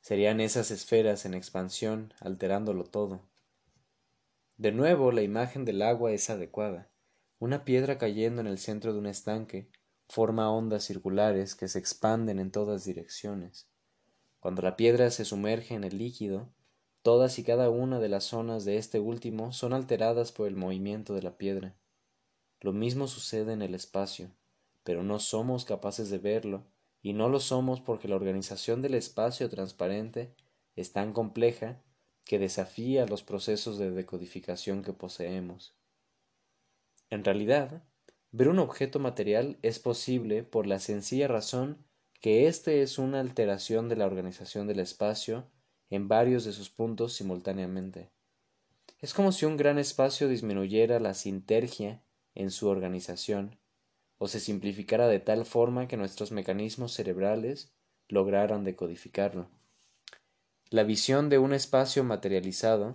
[0.00, 3.22] serían esas esferas en expansión alterándolo todo.
[4.58, 6.88] De nuevo la imagen del agua es adecuada.
[7.40, 9.68] Una piedra cayendo en el centro de un estanque
[10.08, 13.68] forma ondas circulares que se expanden en todas direcciones.
[14.38, 16.48] Cuando la piedra se sumerge en el líquido,
[17.02, 21.14] todas y cada una de las zonas de este último son alteradas por el movimiento
[21.14, 21.76] de la piedra.
[22.60, 24.30] Lo mismo sucede en el espacio,
[24.84, 26.64] pero no somos capaces de verlo,
[27.02, 30.34] y no lo somos porque la organización del espacio transparente
[30.76, 31.82] es tan compleja
[32.24, 35.74] que desafía los procesos de decodificación que poseemos.
[37.10, 37.82] En realidad,
[38.30, 41.84] ver un objeto material es posible por la sencilla razón
[42.20, 45.50] que éste es una alteración de la organización del espacio
[45.92, 48.10] en varios de sus puntos simultáneamente.
[48.98, 52.02] Es como si un gran espacio disminuyera la sintergia
[52.34, 53.58] en su organización,
[54.16, 57.74] o se simplificara de tal forma que nuestros mecanismos cerebrales
[58.08, 59.50] lograran decodificarlo.
[60.70, 62.94] La visión de un espacio materializado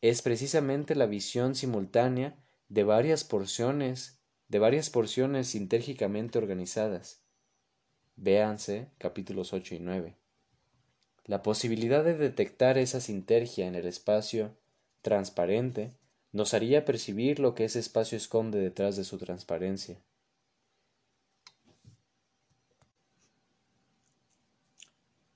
[0.00, 4.18] es precisamente la visión simultánea de varias porciones,
[4.48, 7.20] de varias porciones sintérgicamente organizadas.
[8.16, 10.19] Véanse capítulos 8 y 9.
[11.24, 14.56] La posibilidad de detectar esa sintergia en el espacio
[15.02, 15.92] transparente
[16.32, 20.00] nos haría percibir lo que ese espacio esconde detrás de su transparencia.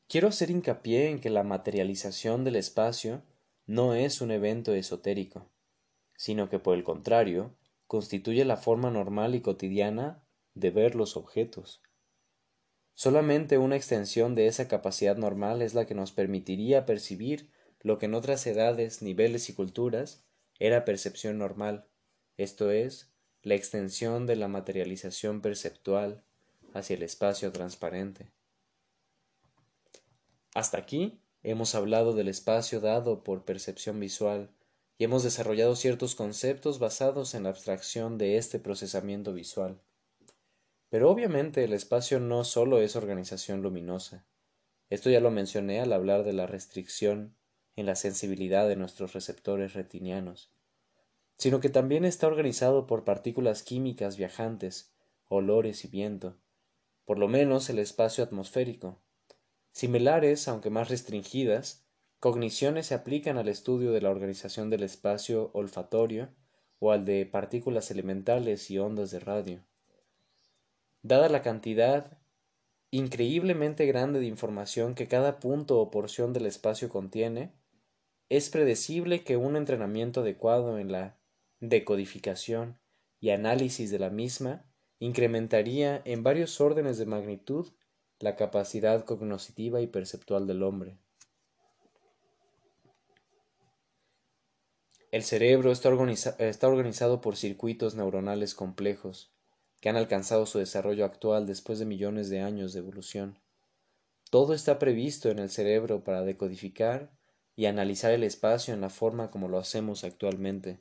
[0.09, 3.22] Quiero hacer hincapié en que la materialización del espacio
[3.66, 5.49] no es un evento esotérico,
[6.14, 7.57] sino que por el contrario,
[7.89, 10.22] constituye la forma normal y cotidiana
[10.55, 11.82] de ver los objetos.
[12.95, 18.07] Solamente una extensión de esa capacidad normal es la que nos permitiría percibir lo que
[18.07, 20.25] en otras edades, niveles y culturas
[20.59, 21.87] era percepción normal,
[22.37, 26.25] esto es, la extensión de la materialización perceptual
[26.73, 28.31] hacia el espacio transparente.
[30.55, 34.51] Hasta aquí hemos hablado del espacio dado por percepción visual
[34.97, 39.81] y hemos desarrollado ciertos conceptos basados en la abstracción de este procesamiento visual.
[40.91, 44.26] Pero obviamente el espacio no solo es organización luminosa.
[44.91, 47.37] Esto ya lo mencioné al hablar de la restricción
[47.76, 50.55] en la sensibilidad de nuestros receptores retinianos
[51.37, 54.95] sino que también está organizado por partículas químicas viajantes,
[55.28, 56.39] olores y viento,
[57.05, 59.03] por lo menos el espacio atmosférico.
[59.72, 61.87] Similares, aunque más restringidas,
[62.20, 66.30] cogniciones se aplican al estudio de la organización del espacio olfatorio
[66.78, 69.64] o al de partículas elementales y ondas de radio.
[71.05, 72.17] Dada la cantidad
[72.91, 77.53] increíblemente grande de información que cada punto o porción del espacio contiene,
[78.31, 81.19] es predecible que un entrenamiento adecuado en la
[81.61, 82.79] decodificación
[83.21, 84.65] y análisis de la misma
[84.99, 87.71] incrementaría en varios órdenes de magnitud
[88.19, 90.97] la capacidad cognoscitiva y perceptual del hombre.
[95.11, 95.91] El cerebro está,
[96.39, 99.34] está, organizado por circuitos neuronales complejos
[99.85, 103.39] que han alcanzado su desarrollo actual después de millones de años de evolución.
[104.30, 107.12] Todo está previsto en el cerebro para decodificar
[107.55, 110.80] y analizar el espacio en la forma como lo hacemos actualmente.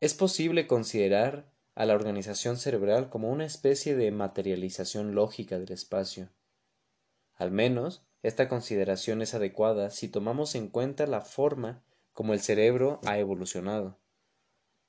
[0.00, 6.28] Es posible considerar a la organización cerebral como una especie de materialización lógica del espacio.
[7.36, 11.82] Al menos, esta consideración es adecuada si tomamos en cuenta la forma
[12.12, 13.98] como el cerebro ha evolucionado.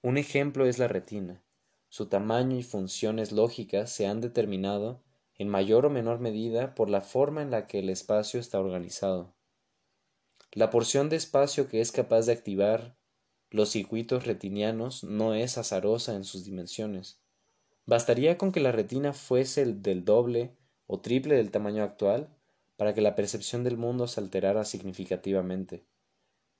[0.01, 1.41] Un ejemplo es la retina.
[1.89, 5.01] Su tamaño y funciones lógicas se han determinado
[5.37, 9.33] en mayor o menor medida por la forma en la que el espacio está organizado.
[10.51, 12.95] La porción de espacio que es capaz de activar
[13.51, 17.19] los circuitos retinianos no es azarosa en sus dimensiones.
[17.85, 22.29] Bastaría con que la retina fuese el del doble o triple del tamaño actual
[22.77, 25.85] para que la percepción del mundo se alterara significativamente.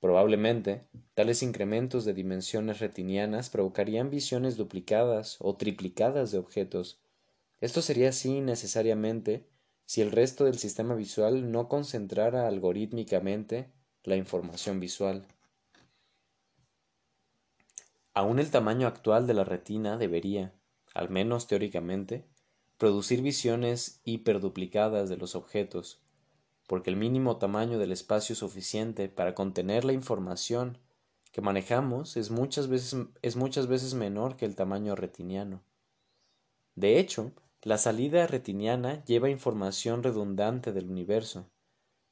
[0.00, 7.02] Probablemente, tales incrementos de dimensiones retinianas provocarían visiones duplicadas o triplicadas de objetos.
[7.60, 9.46] Esto sería así necesariamente
[9.84, 13.70] si el resto del sistema visual no concentrara algorítmicamente
[14.02, 15.26] la información visual.
[18.14, 20.54] Aún el tamaño actual de la retina debería,
[20.94, 22.26] al menos teóricamente,
[22.78, 26.02] producir visiones hiperduplicadas de los objetos,
[26.70, 30.78] porque el mínimo tamaño del espacio suficiente para contener la información
[31.32, 35.64] que manejamos es muchas veces, es muchas veces menor que el tamaño retiniano.
[36.76, 41.50] De hecho, la salida retiniana lleva información redundante del universo.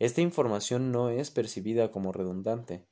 [0.01, 2.85] Esta información no es percibida como redundante.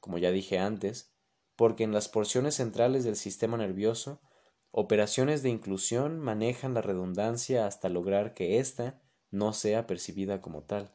[0.00, 1.12] Como ya dije antes,
[1.54, 4.22] porque en las porciones centrales del sistema nervioso,
[4.70, 10.94] operaciones de inclusión manejan la redundancia hasta lograr que ésta no sea percibida como tal.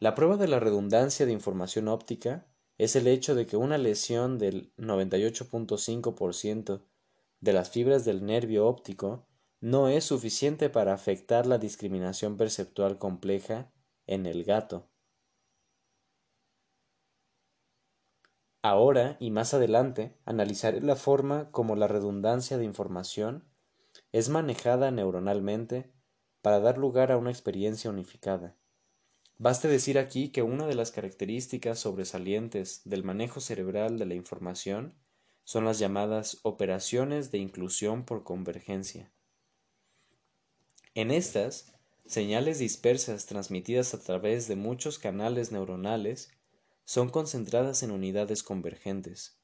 [0.00, 2.46] La prueba de la redundancia de información óptica
[2.76, 6.84] es el hecho de que una lesión del 98.5%
[7.40, 9.26] de las fibras del nervio óptico
[9.60, 13.72] no es suficiente para afectar la discriminación perceptual compleja
[14.06, 14.88] en el gato.
[18.62, 23.48] Ahora y más adelante analizaré la forma como la redundancia de información
[24.12, 25.92] es manejada neuronalmente
[26.40, 28.57] para dar lugar a una experiencia unificada.
[29.40, 34.94] Baste decir aquí que una de las características sobresalientes del manejo cerebral de la información
[35.44, 39.12] son las llamadas operaciones de inclusión por convergencia.
[40.96, 41.72] En estas,
[42.04, 46.32] señales dispersas transmitidas a través de muchos canales neuronales
[46.84, 49.38] son concentradas en unidades convergentes,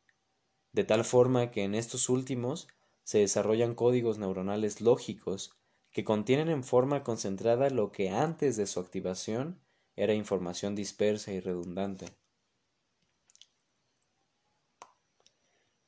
[0.73, 2.67] de tal forma que en estos últimos
[3.05, 5.55] se desarrollan códigos neuronales lógicos
[5.93, 9.61] que contienen en forma concentrada lo que antes de su activación
[9.97, 12.07] era información dispersa y redundante.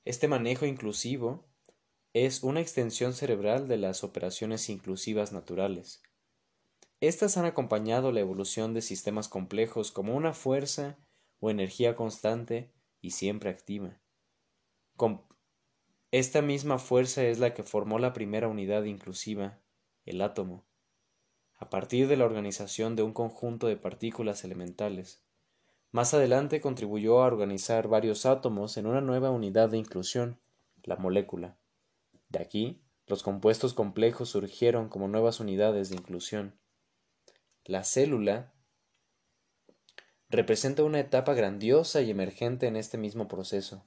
[0.04, 1.48] Este manejo inclusivo
[2.12, 6.02] es una extensión cerebral de las operaciones inclusivas naturales.
[7.00, 10.96] Estas han acompañado la evolución de sistemas complejos como una fuerza
[11.40, 14.00] o energía constante y siempre activa.
[16.10, 19.60] esta misma fuerza es la que formó la primera unidad inclusiva,
[20.06, 20.64] el átomo,
[21.58, 25.22] a partir de la organización de un conjunto de partículas elementales.
[25.90, 30.38] Más adelante contribuyó a organizar varios átomos en una nueva unidad de inclusión,
[30.82, 31.56] la molécula.
[32.28, 36.54] De aquí, los compuestos complejos surgieron como nuevas unidades de inclusión.
[37.64, 38.52] La célula
[40.28, 43.84] representa una etapa grandiosa y emergente en este mismo proceso,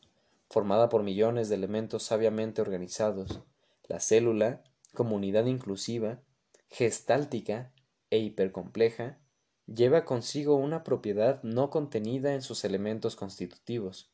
[0.49, 3.41] formada por millones de elementos sabiamente organizados.
[3.88, 4.63] La célula,
[4.93, 6.22] como unidad inclusiva,
[6.70, 7.74] gestáltica
[8.09, 9.20] e hipercompleja,
[9.65, 14.11] lleva consigo una propiedad no contenida en sus elementos constitutivos,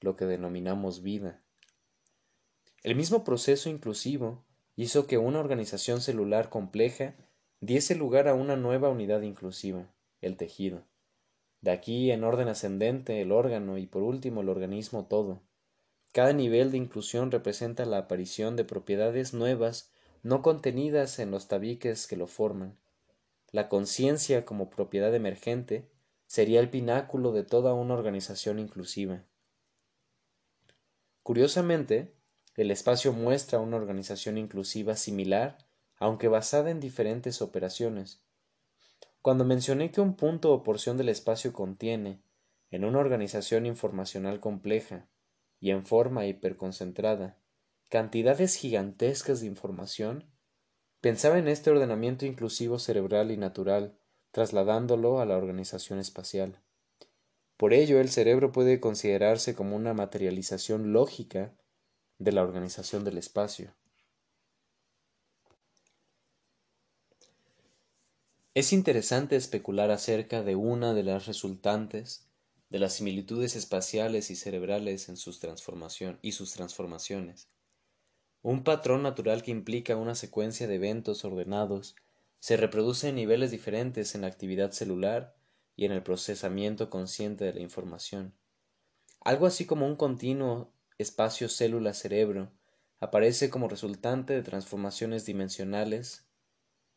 [0.00, 1.42] lo que denominamos vida.
[2.82, 4.44] El mismo proceso inclusivo
[4.74, 7.14] hizo que una organización celular compleja
[7.60, 9.86] diese lugar a una nueva unidad inclusiva,
[10.20, 10.84] el tejido.
[11.60, 15.42] De aquí en orden ascendente el órgano y por último el organismo todo.
[16.12, 19.91] Cada nivel de inclusión representa la aparición de propiedades nuevas
[20.22, 22.78] no contenidas en los tabiques que lo forman.
[23.50, 25.90] La conciencia como propiedad emergente
[26.26, 29.24] sería el pináculo de toda una organización inclusiva.
[31.22, 32.14] Curiosamente,
[32.56, 35.58] el espacio muestra una organización inclusiva similar,
[35.96, 38.22] aunque basada en diferentes operaciones,
[39.22, 42.20] cuando mencioné que un punto o porción del espacio contiene,
[42.70, 45.06] en una organización informacional compleja
[45.60, 47.38] y en forma hiperconcentrada,
[47.92, 50.24] cantidades gigantescas de información,
[51.02, 53.98] pensaba en este ordenamiento inclusivo cerebral y natural,
[54.30, 56.62] trasladándolo a la organización espacial.
[57.58, 61.54] Por ello, el cerebro puede considerarse como una materialización lógica
[62.18, 63.74] de la organización del espacio.
[68.54, 72.26] Es interesante especular acerca de una de las resultantes
[72.70, 77.51] de las similitudes espaciales y cerebrales en sus transformación y sus transformaciones.
[78.42, 81.96] Un patrón natural que implica una secuencia de eventos ordenados
[82.40, 85.34] se reproduce en niveles diferentes en la actividad celular
[85.76, 88.34] y en el procesamiento consciente de la información.
[89.20, 92.50] Algo así como un continuo espacio célula-cerebro
[92.98, 96.26] aparece como resultante de transformaciones dimensionales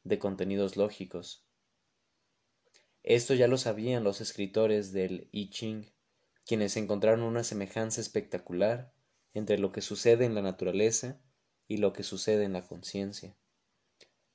[0.03, 1.45] de contenidos lógicos,
[3.07, 5.85] esto ya lo sabían los escritores del I Ching,
[6.43, 8.91] quienes encontraron una semejanza espectacular
[9.35, 11.19] entre lo que sucede en la naturaleza
[11.67, 13.35] y lo que sucede en la conciencia.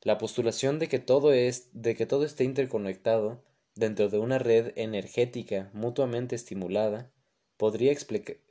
[0.03, 4.73] La postulación de que todo es de que todo esté interconectado dentro de una red
[4.77, 7.11] energética mutuamente estimulada
[7.57, 7.95] podría,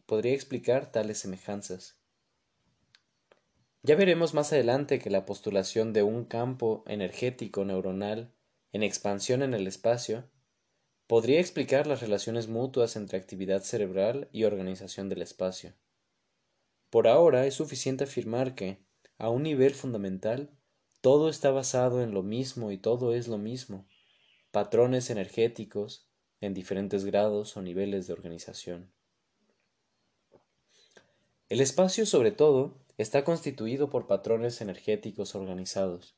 [0.05, 1.97] podría explicar tales semejanzas.
[3.81, 8.33] Ya veremos más adelante que la postulación de un campo energético neuronal
[8.71, 10.29] en expansión en el espacio,
[11.07, 15.73] podría explicar las relaciones mutuas entre actividad cerebral y organización del espacio.
[16.89, 18.79] Por ahora es suficiente afirmar que,
[19.17, 20.49] a un nivel fundamental,
[21.01, 23.87] todo está basado en lo mismo y todo es lo mismo,
[24.51, 26.07] patrones energéticos
[26.41, 28.91] en diferentes grados o niveles de organización.
[31.49, 36.15] El espacio, sobre todo, está constituido por patrones energéticos organizados,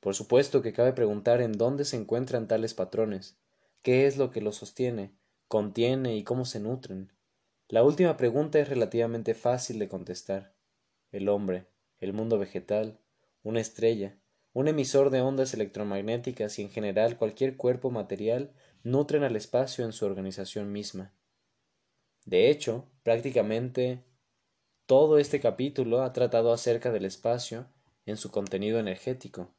[0.00, 3.36] por supuesto que cabe preguntar en dónde se encuentran tales patrones,
[3.82, 5.12] qué es lo que los sostiene,
[5.46, 7.12] contiene y cómo se nutren.
[7.70, 10.56] La última pregunta es relativamente fácil de contestar.
[11.12, 11.68] El hombre,
[12.00, 12.98] el mundo vegetal,
[13.44, 14.18] una estrella,
[14.52, 18.52] un emisor de ondas electromagnéticas y en general cualquier cuerpo material
[18.82, 21.14] nutren al espacio en su organización misma.
[22.24, 24.02] De hecho, prácticamente
[24.86, 27.68] todo este capítulo ha tratado acerca del espacio
[28.04, 29.54] en su contenido energético.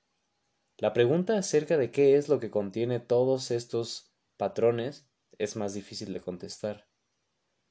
[0.75, 5.07] La pregunta acerca de qué es lo que contiene todos estos patrones
[5.37, 6.90] es más difícil de contestar.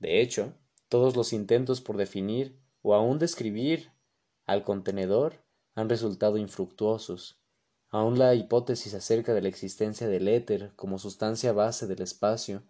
[0.00, 0.54] De hecho,
[0.88, 3.92] todos los intentos por definir o aún describir
[4.46, 5.44] al contenedor
[5.74, 7.40] han resultado infructuosos.
[7.90, 12.64] Aún la hipótesis acerca de la existencia del éter como sustancia base del espacio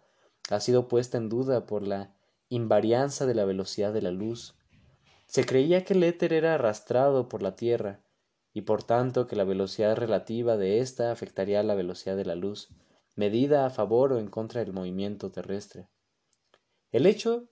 [0.49, 2.15] ha sido puesta en duda por la
[2.49, 4.55] invarianza de la velocidad de la luz.
[5.25, 8.03] Se creía que el éter era arrastrado por la Tierra,
[8.53, 12.67] y por tanto que la velocidad relativa de ésta afectaría la velocidad de la luz,
[13.15, 15.87] medida a favor o en contra del movimiento terrestre.
[16.91, 17.47] El hecho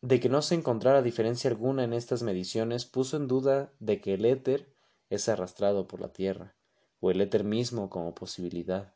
[0.00, 4.14] de que no se encontrara diferencia alguna en estas mediciones puso en duda de que
[4.14, 4.74] el éter
[5.10, 6.54] es arrastrado por la Tierra,
[7.00, 8.94] o el éter mismo como posibilidad.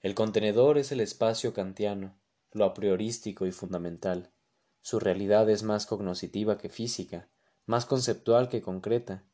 [0.00, 2.18] El contenedor es el espacio kantiano,
[2.52, 4.32] lo a priorístico y fundamental.
[4.80, 7.28] Su realidad es más cognoscitiva que física,
[7.66, 9.24] más conceptual que concreta.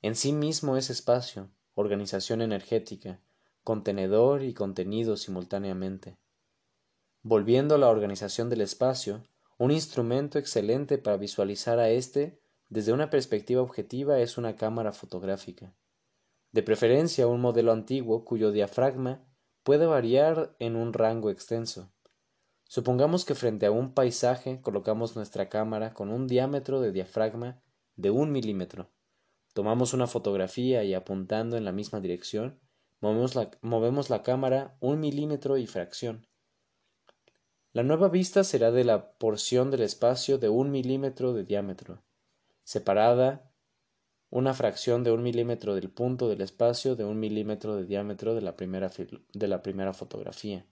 [0.00, 3.20] En sí mismo es espacio, organización energética,
[3.62, 6.16] contenedor y contenido simultáneamente.
[7.28, 9.24] Volviendo a la organización del espacio,
[9.58, 15.74] un instrumento excelente para visualizar a éste desde una perspectiva objetiva es una cámara fotográfica.
[16.52, 19.26] De preferencia un modelo antiguo cuyo diafragma
[19.64, 21.92] puede variar en un rango extenso.
[22.62, 27.60] Supongamos que frente a un paisaje colocamos nuestra cámara con un diámetro de diafragma
[27.96, 28.92] de un milímetro.
[29.52, 32.60] Tomamos una fotografía y apuntando en la misma dirección,
[33.00, 36.28] movemos la, movemos la cámara un milímetro y fracción.
[37.76, 42.02] La nueva vista será de la porción del espacio de un milímetro de diámetro,
[42.64, 43.52] separada
[44.30, 48.40] una fracción de un milímetro del punto del espacio de un milímetro de diámetro de
[48.40, 48.90] la primera,
[49.34, 50.64] de la primera fotografía.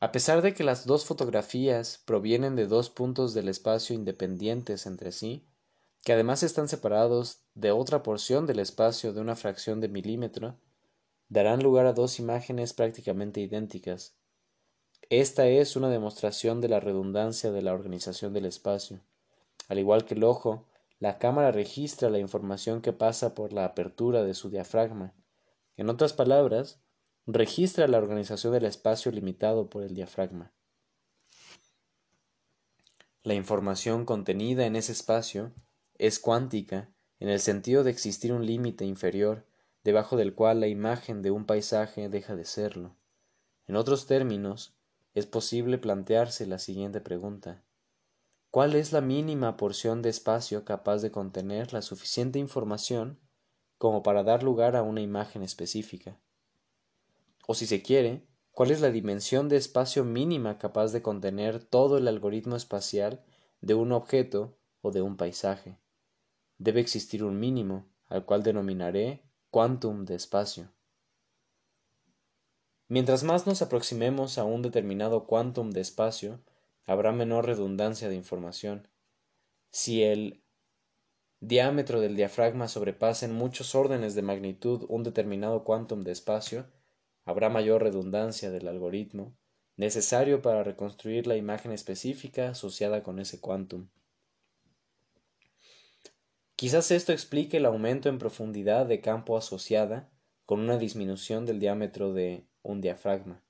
[0.00, 5.12] A pesar de que las dos fotografías provienen de dos puntos del espacio independientes entre
[5.12, 5.46] sí,
[6.04, 10.58] que además están separados de otra porción del espacio de una fracción de milímetro,
[11.28, 14.16] darán lugar a dos imágenes prácticamente idénticas,
[15.10, 19.00] esta es una demostración de la redundancia de la organización del espacio.
[19.68, 20.66] Al igual que el ojo,
[20.98, 25.14] la cámara registra la información que pasa por la apertura de su diafragma.
[25.76, 26.80] En otras palabras,
[27.26, 30.52] registra la organización del espacio limitado por el diafragma.
[33.22, 35.52] La información contenida en ese espacio
[35.98, 36.90] es cuántica
[37.20, 39.46] en el sentido de existir un límite inferior
[39.84, 42.96] debajo del cual la imagen de un paisaje deja de serlo.
[43.66, 44.74] En otros términos,
[45.14, 47.62] es posible plantearse la siguiente pregunta.
[48.50, 53.18] ¿Cuál es la mínima porción de espacio capaz de contener la suficiente información
[53.78, 56.18] como para dar lugar a una imagen específica?
[57.46, 61.98] O si se quiere, ¿cuál es la dimensión de espacio mínima capaz de contener todo
[61.98, 63.24] el algoritmo espacial
[63.60, 65.78] de un objeto o de un paisaje?
[66.58, 70.70] Debe existir un mínimo, al cual denominaré quantum de espacio.
[72.92, 76.42] Mientras más nos aproximemos a un determinado quantum de espacio,
[76.84, 78.86] habrá menor redundancia de información.
[79.70, 80.42] Si el
[81.40, 86.66] diámetro del diafragma sobrepasa en muchos órdenes de magnitud un determinado quantum de espacio,
[87.24, 89.34] habrá mayor redundancia del algoritmo
[89.78, 93.88] necesario para reconstruir la imagen específica asociada con ese quantum.
[96.56, 100.10] Quizás esto explique el aumento en profundidad de campo asociada
[100.44, 103.44] con una disminución del diámetro de un diafragma.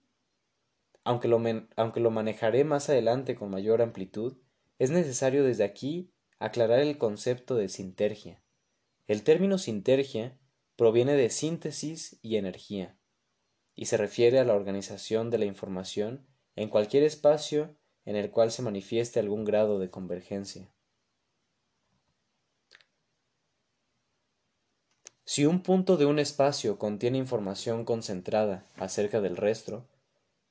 [1.05, 1.41] Aunque lo,
[1.77, 4.39] aunque lo manejaré más adelante con mayor amplitud,
[4.79, 8.43] es necesario desde aquí aclarar el concepto de sintergia.
[9.07, 10.39] El término sintergia
[10.77, 12.99] proviene de síntesis y energía,
[13.75, 18.51] y se refiere a la organización de la información en cualquier espacio en el cual
[18.51, 20.73] se manifieste algún grado de convergencia.
[25.25, 29.89] Si un punto de un espacio contiene información concentrada acerca del resto,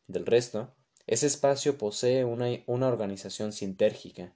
[0.08, 0.74] del resto,
[1.08, 4.34] ese espacio posee una, una organización sintérgica.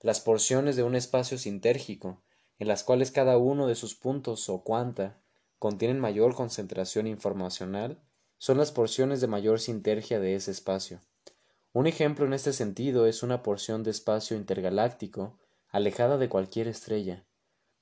[0.00, 2.22] Las porciones de un espacio sintérgico,
[2.58, 5.20] en las cuales cada uno de sus puntos o cuanta
[5.58, 8.00] contienen mayor concentración informacional,
[8.38, 11.00] son las porciones de mayor sintergia de ese espacio.
[11.72, 15.38] Un ejemplo en este sentido es una porción de espacio intergaláctico
[15.68, 17.26] alejada de cualquier estrella.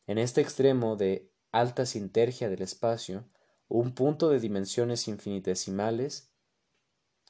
[0.07, 3.29] En este extremo de alta sintergia del espacio,
[3.69, 6.33] un punto de dimensiones infinitesimales,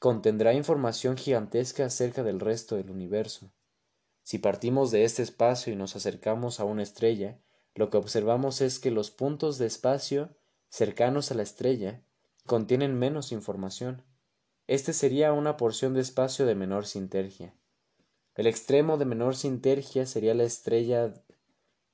[0.00, 3.52] contendrá información gigantesca acerca del resto del universo.
[4.22, 7.38] Si partimos de este espacio y nos acercamos a una estrella,
[7.74, 10.34] lo que observamos es que los puntos de espacio
[10.70, 12.02] cercanos a la estrella
[12.46, 14.04] contienen menos información.
[14.66, 17.54] Este sería una porción de espacio de menor sintergia.
[18.34, 21.12] El extremo de menor sintergia sería la estrella.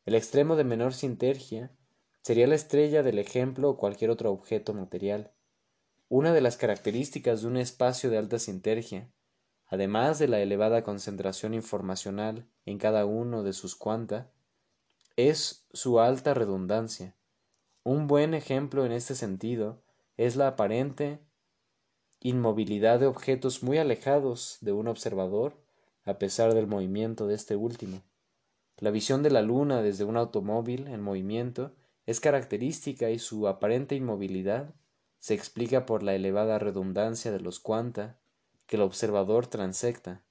[0.04, 1.72] El extremo de menor sintergia
[2.22, 5.32] sería la estrella del ejemplo o cualquier otro objeto material.
[6.08, 9.10] Una de las características de un espacio de alta sintergia,
[9.66, 14.30] además de la elevada concentración informacional en cada uno de sus cuanta,
[15.16, 17.14] es su alta redundancia.
[17.84, 19.82] Un buen ejemplo en este sentido
[20.16, 21.20] es la aparente
[22.20, 25.54] inmovilidad de objetos muy alejados de un observador
[26.04, 28.02] a pesar del movimiento de este último.
[28.76, 31.72] La visión de la luna desde un automóvil en movimiento
[32.10, 34.74] es característica y su aparente inmovilidad
[35.20, 38.18] se explica por la elevada redundancia de los cuanta
[38.66, 40.24] que el observador transecta.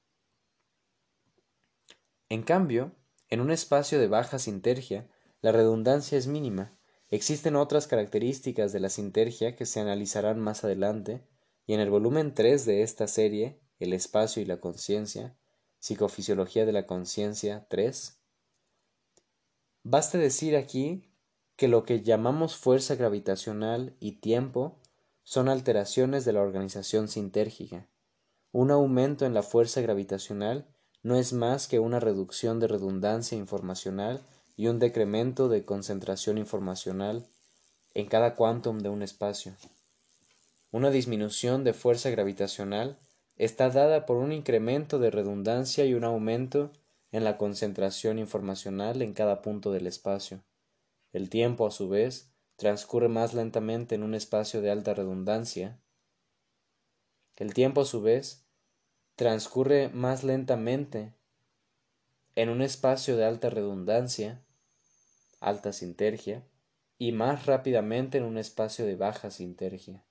[2.27, 2.91] En cambio,
[3.29, 5.09] en un espacio de baja sintergia,
[5.39, 6.77] la redundancia es mínima.
[7.11, 11.25] Existen otras características de la sintergia que se analizarán más adelante,
[11.65, 15.37] y en el volumen 3 de esta serie, El espacio y la conciencia,
[15.79, 18.19] Psicofisiología de la conciencia 3.
[19.83, 21.08] Baste decir aquí
[21.59, 24.77] que lo que llamamos fuerza gravitacional y tiempo
[25.23, 27.85] son alteraciones de la organización sintérgica.
[28.53, 30.65] Un aumento en la fuerza gravitacional
[31.03, 34.21] no es más que una reducción de redundancia informacional
[34.55, 37.27] y un decremento de concentración informacional
[37.93, 39.53] en cada quantum de un espacio.
[40.71, 42.97] Una disminución de fuerza gravitacional
[43.35, 46.71] está dada por un incremento de redundancia y un aumento
[47.11, 50.41] en la concentración informacional en cada punto del espacio.
[51.11, 55.79] El tiempo, a su vez, transcurre más lentamente en un espacio de alta redundancia.
[57.35, 58.45] El tiempo, a su vez,
[59.15, 61.13] transcurre más lentamente
[62.35, 64.43] en un espacio de alta redundancia,
[65.39, 66.45] alta sintergia,
[66.97, 70.03] y más rápidamente en un espacio de baja sintergia.